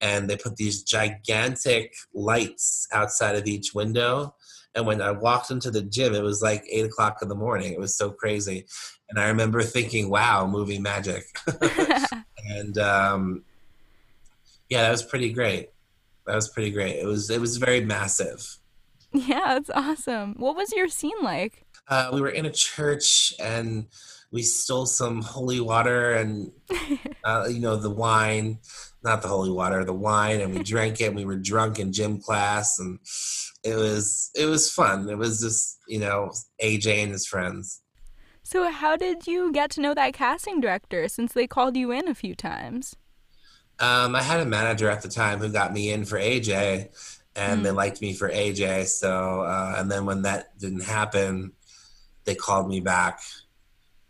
and 0.00 0.28
they 0.28 0.36
put 0.36 0.56
these 0.56 0.82
gigantic 0.82 1.94
lights 2.12 2.86
outside 2.92 3.36
of 3.36 3.46
each 3.46 3.74
window 3.74 4.34
and 4.74 4.86
when 4.86 5.00
I 5.00 5.12
walked 5.12 5.50
into 5.50 5.70
the 5.70 5.82
gym, 5.82 6.14
it 6.14 6.22
was 6.22 6.42
like 6.42 6.64
eight 6.68 6.84
o'clock 6.84 7.18
in 7.22 7.28
the 7.28 7.34
morning. 7.34 7.72
It 7.72 7.78
was 7.78 7.96
so 7.96 8.10
crazy. 8.10 8.66
And 9.08 9.18
I 9.18 9.28
remember 9.28 9.62
thinking, 9.62 10.10
wow, 10.10 10.46
movie 10.46 10.80
magic. 10.80 11.24
and 12.48 12.76
um, 12.78 13.44
yeah, 14.68 14.82
that 14.82 14.90
was 14.90 15.02
pretty 15.02 15.32
great. 15.32 15.70
That 16.26 16.34
was 16.34 16.48
pretty 16.48 16.70
great. 16.70 16.96
It 16.96 17.06
was 17.06 17.30
it 17.30 17.40
was 17.40 17.58
very 17.58 17.84
massive. 17.84 18.58
Yeah, 19.28 19.56
it's 19.56 19.70
awesome. 19.70 20.34
What 20.38 20.56
was 20.56 20.72
your 20.72 20.88
scene 20.88 21.22
like? 21.22 21.64
Uh, 21.86 22.10
we 22.12 22.20
were 22.20 22.30
in 22.30 22.46
a 22.46 22.50
church 22.50 23.32
and 23.38 23.86
we 24.32 24.42
stole 24.42 24.86
some 24.86 25.22
holy 25.22 25.60
water 25.60 26.14
and 26.14 26.50
uh, 27.24 27.46
you 27.48 27.60
know 27.60 27.76
the 27.76 27.90
wine, 27.90 28.58
not 29.04 29.22
the 29.22 29.28
holy 29.28 29.52
water, 29.52 29.84
the 29.84 29.94
wine, 29.94 30.40
and 30.40 30.52
we 30.52 30.62
drank 30.74 31.00
it. 31.00 31.06
and 31.06 31.16
We 31.16 31.24
were 31.24 31.36
drunk 31.36 31.78
in 31.78 31.92
gym 31.92 32.20
class, 32.20 32.80
and 32.80 32.98
it 33.62 33.76
was 33.76 34.30
it 34.34 34.46
was 34.46 34.72
fun. 34.72 35.08
It 35.08 35.16
was 35.16 35.40
just 35.40 35.78
you 35.86 36.00
know 36.00 36.32
AJ 36.60 37.04
and 37.04 37.12
his 37.12 37.26
friends. 37.26 37.82
So, 38.42 38.70
how 38.70 38.96
did 38.96 39.28
you 39.28 39.52
get 39.52 39.70
to 39.70 39.80
know 39.80 39.94
that 39.94 40.12
casting 40.12 40.60
director 40.60 41.06
since 41.06 41.32
they 41.32 41.46
called 41.46 41.76
you 41.76 41.92
in 41.92 42.08
a 42.08 42.14
few 42.14 42.34
times? 42.34 42.96
Um, 43.78 44.16
I 44.16 44.22
had 44.22 44.40
a 44.40 44.46
manager 44.46 44.90
at 44.90 45.02
the 45.02 45.08
time 45.08 45.38
who 45.38 45.48
got 45.48 45.72
me 45.72 45.90
in 45.90 46.04
for 46.04 46.18
AJ, 46.18 47.23
and 47.36 47.60
mm. 47.60 47.64
they 47.64 47.70
hmm. 47.70 47.76
liked 47.76 48.00
me 48.00 48.14
for 48.14 48.30
AJ. 48.30 48.86
So, 48.86 49.42
uh, 49.42 49.74
and 49.76 49.90
then 49.90 50.06
when 50.06 50.22
that 50.22 50.58
didn't 50.58 50.84
happen, 50.84 51.52
they 52.24 52.34
called 52.34 52.68
me 52.68 52.80
back 52.80 53.20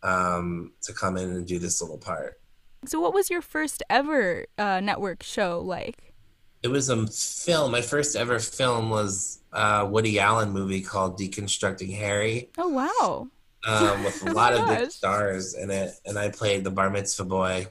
um, 0.03 0.73
to 0.83 0.93
come 0.93 1.17
in 1.17 1.31
and 1.31 1.47
do 1.47 1.59
this 1.59 1.81
little 1.81 1.99
part. 1.99 2.41
So, 2.87 3.01
what 3.01 3.15
was 3.15 3.31
your 3.31 3.43
first 3.43 3.83
ever 3.89 4.47
uh, 4.59 4.81
network 4.81 5.23
show 5.23 5.61
like? 5.61 6.15
It 6.63 6.69
was 6.69 6.89
a 6.89 7.07
film. 7.07 7.73
My 7.73 7.81
first 7.81 8.17
ever 8.17 8.39
film 8.39 8.91
was 8.91 9.41
a 9.53 9.85
Woody 9.85 10.19
Allen 10.19 10.51
movie 10.51 10.81
called 10.81 11.19
Deconstructing 11.19 11.95
Harry. 11.97 12.51
Oh 12.59 12.69
wow! 12.69 13.29
Um, 13.67 14.05
with 14.05 14.27
a 14.27 14.33
lot 14.33 14.53
of 14.53 14.67
big 14.79 14.91
stars 14.91 15.55
in 15.55 15.71
it, 15.71 15.95
and 16.05 16.19
I 16.19 16.31
played 16.31 16.65
the 16.65 16.71
bar 16.71 16.91
mitzvah 16.91 17.25
boy. 17.25 17.67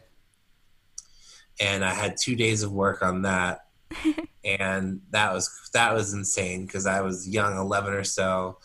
And 1.60 1.86
I 1.86 1.94
had 1.94 2.18
two 2.18 2.36
days 2.36 2.64
of 2.64 2.72
work 2.72 3.04
on 3.04 3.22
that, 3.24 3.68
and 4.44 5.02
that 5.12 5.34
was 5.34 5.50
that 5.74 5.94
was 5.94 6.14
insane 6.14 6.66
because 6.66 6.86
I 6.86 7.02
was 7.02 7.28
young, 7.28 7.58
eleven 7.58 7.94
or 7.94 8.04
so, 8.04 8.60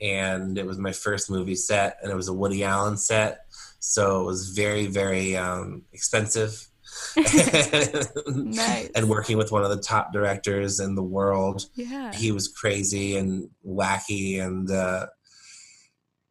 and 0.00 0.58
it 0.58 0.66
was 0.66 0.78
my 0.78 0.92
first 0.92 1.30
movie 1.30 1.54
set, 1.54 1.98
and 2.02 2.10
it 2.10 2.16
was 2.16 2.28
a 2.28 2.34
Woody 2.34 2.64
Allen 2.64 2.96
set, 2.96 3.40
so 3.78 4.22
it 4.22 4.24
was 4.24 4.50
very 4.50 4.86
very 4.86 5.36
um, 5.36 5.82
expensive. 5.92 6.64
nice. 7.16 8.90
and 8.94 9.08
working 9.08 9.36
with 9.36 9.52
one 9.52 9.62
of 9.62 9.70
the 9.70 9.80
top 9.80 10.12
directors 10.12 10.80
in 10.80 10.94
the 10.94 11.02
world. 11.02 11.68
Yeah. 11.74 12.12
He 12.12 12.32
was 12.32 12.48
crazy 12.48 13.16
and 13.16 13.48
wacky 13.64 14.42
and 14.42 14.70
uh, 14.70 15.06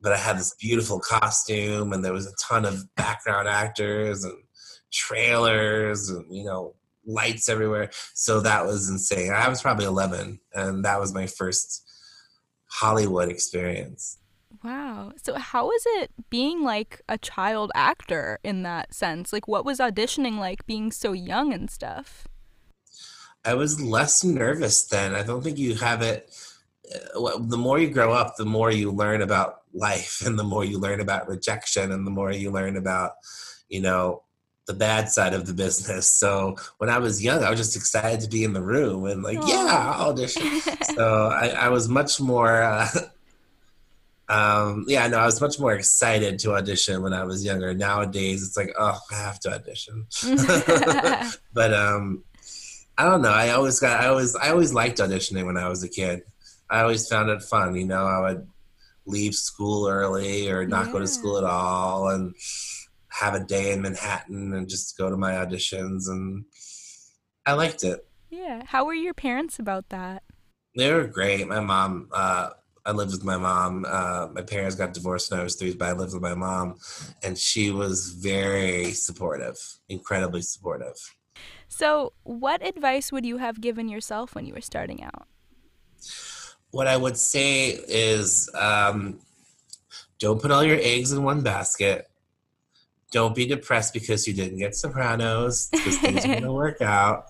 but 0.01 0.13
I 0.13 0.17
had 0.17 0.37
this 0.37 0.55
beautiful 0.55 0.99
costume 0.99 1.93
and 1.93 2.03
there 2.03 2.13
was 2.13 2.27
a 2.27 2.35
ton 2.41 2.65
of 2.65 2.83
background 2.95 3.47
actors 3.47 4.23
and 4.23 4.33
trailers 4.91 6.09
and 6.09 6.25
you 6.35 6.45
know 6.45 6.75
lights 7.07 7.49
everywhere. 7.49 7.89
So 8.13 8.41
that 8.41 8.65
was 8.65 8.89
insane. 8.89 9.31
I 9.33 9.49
was 9.49 9.61
probably 9.61 9.85
11 9.85 10.39
and 10.53 10.85
that 10.85 10.99
was 10.99 11.13
my 11.13 11.25
first 11.25 11.83
Hollywood 12.69 13.29
experience. 13.29 14.17
Wow. 14.63 15.13
So 15.21 15.35
how 15.35 15.65
was 15.65 15.83
it 15.85 16.11
being 16.29 16.63
like 16.63 17.01
a 17.07 17.17
child 17.17 17.71
actor 17.73 18.39
in 18.43 18.63
that 18.63 18.93
sense? 18.93 19.31
Like 19.31 19.47
what 19.47 19.65
was 19.65 19.79
auditioning 19.79 20.37
like 20.37 20.65
being 20.65 20.91
so 20.91 21.13
young 21.13 21.53
and 21.53 21.69
stuff? 21.69 22.27
I 23.45 23.53
was 23.53 23.81
less 23.81 24.23
nervous 24.23 24.83
then. 24.85 25.15
I 25.15 25.23
don't 25.23 25.41
think 25.41 25.57
you 25.57 25.75
have 25.75 26.01
it 26.01 26.29
uh, 27.15 27.37
the 27.39 27.57
more 27.57 27.79
you 27.79 27.89
grow 27.89 28.13
up, 28.13 28.35
the 28.37 28.45
more 28.45 28.71
you 28.71 28.91
learn 28.91 29.21
about 29.21 29.61
life 29.73 30.21
and 30.25 30.37
the 30.37 30.43
more 30.43 30.63
you 30.63 30.79
learn 30.79 31.01
about 31.01 31.27
rejection 31.27 31.91
and 31.91 32.05
the 32.05 32.11
more 32.11 32.31
you 32.31 32.51
learn 32.51 32.77
about, 32.77 33.13
you 33.69 33.81
know, 33.81 34.23
the 34.67 34.73
bad 34.73 35.09
side 35.09 35.33
of 35.33 35.47
the 35.47 35.53
business. 35.53 36.13
So 36.27 36.57
when 36.77 36.89
I 36.89 36.97
was 36.97 37.23
young, 37.23 37.43
I 37.43 37.49
was 37.49 37.59
just 37.59 37.75
excited 37.75 38.21
to 38.21 38.29
be 38.29 38.43
in 38.43 38.53
the 38.53 38.61
room 38.61 39.05
and 39.05 39.23
like, 39.23 39.37
Aww. 39.37 39.47
yeah, 39.47 39.93
I'll 39.95 40.09
audition. 40.09 40.59
so 40.95 41.27
I, 41.27 41.49
I, 41.49 41.69
was 41.69 41.87
much 41.87 42.19
more, 42.19 42.63
uh, 42.63 42.89
um, 44.29 44.85
yeah, 44.87 45.07
no, 45.07 45.19
I 45.19 45.25
was 45.25 45.39
much 45.39 45.59
more 45.59 45.73
excited 45.73 46.39
to 46.39 46.55
audition 46.55 47.03
when 47.03 47.13
I 47.13 47.23
was 47.23 47.45
younger. 47.45 47.73
Nowadays, 47.73 48.45
it's 48.45 48.57
like, 48.57 48.73
oh, 48.77 48.99
I 49.11 49.15
have 49.15 49.39
to 49.41 49.53
audition. 49.53 50.07
but 51.53 51.73
um, 51.73 52.23
I 52.97 53.03
don't 53.03 53.21
know. 53.21 53.31
I 53.31 53.51
always 53.51 53.79
got, 53.79 54.01
I 54.01 54.07
always, 54.07 54.35
I 54.35 54.49
always 54.49 54.73
liked 54.73 54.97
auditioning 54.97 55.45
when 55.45 55.57
I 55.57 55.69
was 55.69 55.83
a 55.83 55.89
kid. 55.89 56.23
I 56.69 56.81
always 56.81 57.07
found 57.07 57.29
it 57.29 57.43
fun. 57.43 57.75
You 57.75 57.85
know, 57.85 58.05
I 58.05 58.21
would 58.21 58.47
leave 59.05 59.35
school 59.35 59.87
early 59.87 60.49
or 60.49 60.65
not 60.65 60.87
yeah. 60.87 60.93
go 60.93 60.99
to 60.99 61.07
school 61.07 61.37
at 61.37 61.43
all 61.43 62.09
and 62.09 62.33
have 63.19 63.33
a 63.33 63.39
day 63.39 63.71
in 63.71 63.81
Manhattan 63.81 64.53
and 64.53 64.69
just 64.69 64.97
go 64.97 65.09
to 65.09 65.17
my 65.17 65.33
auditions 65.33 66.07
and 66.07 66.45
I 67.45 67.53
liked 67.53 67.83
it. 67.83 68.07
Yeah. 68.29 68.63
How 68.65 68.85
were 68.85 68.93
your 68.93 69.13
parents 69.13 69.59
about 69.59 69.89
that? 69.89 70.23
They 70.75 70.91
were 70.93 71.07
great. 71.07 71.47
My 71.47 71.59
mom, 71.59 72.09
uh, 72.13 72.49
I 72.85 72.91
lived 72.91 73.11
with 73.11 73.23
my 73.23 73.37
mom. 73.37 73.85
Uh, 73.87 74.27
my 74.33 74.41
parents 74.41 74.75
got 74.75 74.93
divorced 74.93 75.31
when 75.31 75.39
I 75.39 75.43
was 75.43 75.55
three, 75.55 75.73
but 75.73 75.89
I 75.89 75.93
lived 75.93 76.13
with 76.13 76.21
my 76.21 76.35
mom, 76.35 76.75
and 77.23 77.37
she 77.37 77.71
was 77.71 78.11
very 78.11 78.91
supportive, 78.91 79.57
incredibly 79.89 80.41
supportive. 80.41 80.95
So, 81.67 82.13
what 82.23 82.65
advice 82.65 83.11
would 83.11 83.25
you 83.25 83.37
have 83.37 83.59
given 83.59 83.89
yourself 83.89 84.35
when 84.35 84.45
you 84.45 84.53
were 84.53 84.61
starting 84.61 85.03
out? 85.03 85.27
what 86.71 86.87
I 86.87 86.97
would 86.97 87.17
say 87.17 87.69
is 87.87 88.49
um, 88.55 89.19
don't 90.19 90.41
put 90.41 90.51
all 90.51 90.63
your 90.63 90.79
eggs 90.79 91.11
in 91.11 91.23
one 91.23 91.41
basket. 91.41 92.06
Don't 93.11 93.35
be 93.35 93.45
depressed 93.45 93.93
because 93.93 94.27
you 94.27 94.33
didn't 94.33 94.57
get 94.57 94.75
Sopranos, 94.75 95.69
because 95.71 95.97
things 95.97 96.25
are 96.25 96.29
going 96.29 96.41
to 96.43 96.51
work 96.51 96.81
out. 96.81 97.25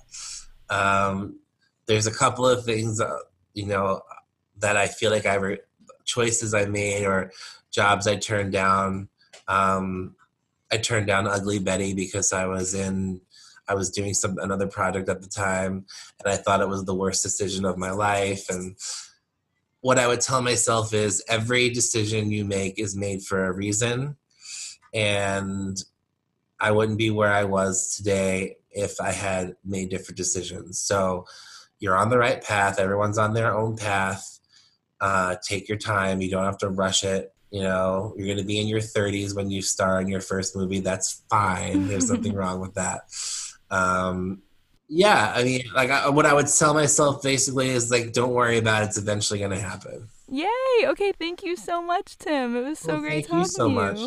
Um, 0.69 1.39
there's 1.87 2.07
a 2.07 2.11
couple 2.11 2.47
of 2.47 2.65
things, 2.65 2.99
uh, 2.99 3.19
you 3.53 3.65
know, 3.65 4.01
that 4.59 4.75
I 4.75 4.87
feel 4.87 5.11
like 5.11 5.25
I 5.25 5.35
re- 5.35 5.59
choices 6.05 6.53
I 6.53 6.65
made 6.65 7.05
or 7.05 7.31
jobs 7.71 8.07
I 8.07 8.15
turned 8.15 8.53
down. 8.53 9.09
Um, 9.47 10.15
I 10.71 10.77
turned 10.77 11.07
down 11.07 11.27
Ugly 11.27 11.59
Betty 11.59 11.93
because 11.93 12.33
I 12.33 12.45
was 12.45 12.73
in 12.73 13.21
I 13.69 13.75
was 13.75 13.89
doing 13.89 14.13
some 14.13 14.37
another 14.39 14.67
project 14.67 15.09
at 15.09 15.21
the 15.21 15.27
time, 15.27 15.85
and 16.23 16.33
I 16.33 16.37
thought 16.37 16.61
it 16.61 16.69
was 16.69 16.85
the 16.85 16.95
worst 16.95 17.23
decision 17.23 17.65
of 17.65 17.77
my 17.77 17.91
life. 17.91 18.49
And 18.49 18.77
what 19.81 19.99
I 19.99 20.07
would 20.07 20.21
tell 20.21 20.41
myself 20.41 20.93
is 20.93 21.23
every 21.27 21.69
decision 21.69 22.31
you 22.31 22.45
make 22.45 22.79
is 22.79 22.95
made 22.95 23.23
for 23.23 23.45
a 23.45 23.51
reason. 23.51 24.15
And 24.97 25.77
I 26.59 26.71
wouldn't 26.71 26.97
be 26.97 27.11
where 27.11 27.31
I 27.31 27.43
was 27.43 27.95
today 27.95 28.55
if 28.71 28.99
I 28.99 29.11
had 29.11 29.55
made 29.63 29.89
different 29.89 30.17
decisions. 30.17 30.79
So 30.79 31.25
you're 31.79 31.95
on 31.95 32.09
the 32.09 32.17
right 32.17 32.43
path. 32.43 32.79
Everyone's 32.79 33.19
on 33.19 33.33
their 33.33 33.55
own 33.55 33.77
path. 33.77 34.39
Uh, 34.99 35.35
take 35.47 35.69
your 35.69 35.77
time. 35.77 36.21
You 36.21 36.31
don't 36.31 36.45
have 36.45 36.57
to 36.59 36.69
rush 36.69 37.03
it. 37.03 37.31
You 37.51 37.61
know, 37.61 38.13
you're 38.17 38.25
going 38.25 38.39
to 38.39 38.43
be 38.43 38.59
in 38.59 38.67
your 38.67 38.79
30s 38.79 39.35
when 39.35 39.51
you 39.51 39.61
star 39.61 40.01
in 40.01 40.07
your 40.07 40.19
first 40.19 40.55
movie. 40.55 40.79
That's 40.79 41.23
fine. 41.29 41.87
There's 41.87 42.11
nothing 42.11 42.33
wrong 42.35 42.59
with 42.59 42.73
that. 42.73 43.01
Um, 43.69 44.41
yeah, 44.89 45.33
I 45.35 45.43
mean, 45.43 45.63
like 45.75 45.91
I, 45.91 46.09
what 46.09 46.25
I 46.25 46.33
would 46.33 46.47
tell 46.47 46.73
myself 46.73 47.21
basically 47.21 47.69
is 47.69 47.91
like, 47.91 48.13
don't 48.13 48.33
worry 48.33 48.57
about 48.57 48.83
it. 48.83 48.85
It's 48.87 48.97
eventually 48.97 49.39
going 49.39 49.51
to 49.51 49.59
happen. 49.59 50.07
Yay! 50.29 50.87
Okay, 50.87 51.11
thank 51.11 51.43
you 51.43 51.55
so 51.55 51.81
much, 51.81 52.17
Tim. 52.17 52.55
It 52.55 52.63
was 52.63 52.79
so 52.79 52.93
well, 52.93 53.01
great 53.01 53.27
talking 53.27 53.39
you 53.39 53.45
so 53.45 53.65
to 53.65 53.69
you. 53.69 53.75
Much. 53.75 53.99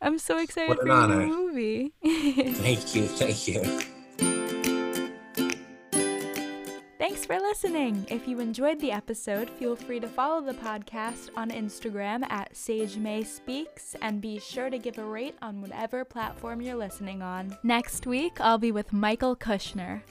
I'm 0.00 0.18
so 0.18 0.38
excited 0.38 0.78
for 0.78 0.90
honor. 0.90 1.26
your 1.26 1.28
movie. 1.28 1.92
thank 2.04 2.94
you, 2.94 3.06
thank 3.06 3.48
you. 3.48 3.82
Thanks 6.98 7.24
for 7.24 7.38
listening. 7.38 8.06
If 8.10 8.28
you 8.28 8.40
enjoyed 8.40 8.80
the 8.80 8.92
episode, 8.92 9.48
feel 9.48 9.76
free 9.76 10.00
to 10.00 10.08
follow 10.08 10.40
the 10.40 10.54
podcast 10.54 11.30
on 11.36 11.50
Instagram 11.50 12.30
at 12.30 12.54
Sage 12.56 12.96
May 12.96 13.22
Speaks 13.22 13.94
and 14.02 14.20
be 14.20 14.38
sure 14.38 14.70
to 14.70 14.78
give 14.78 14.98
a 14.98 15.04
rate 15.04 15.36
on 15.40 15.60
whatever 15.60 16.04
platform 16.04 16.60
you're 16.60 16.76
listening 16.76 17.22
on. 17.22 17.56
Next 17.62 18.06
week, 18.06 18.40
I'll 18.40 18.58
be 18.58 18.72
with 18.72 18.92
Michael 18.92 19.36
Kushner. 19.36 20.02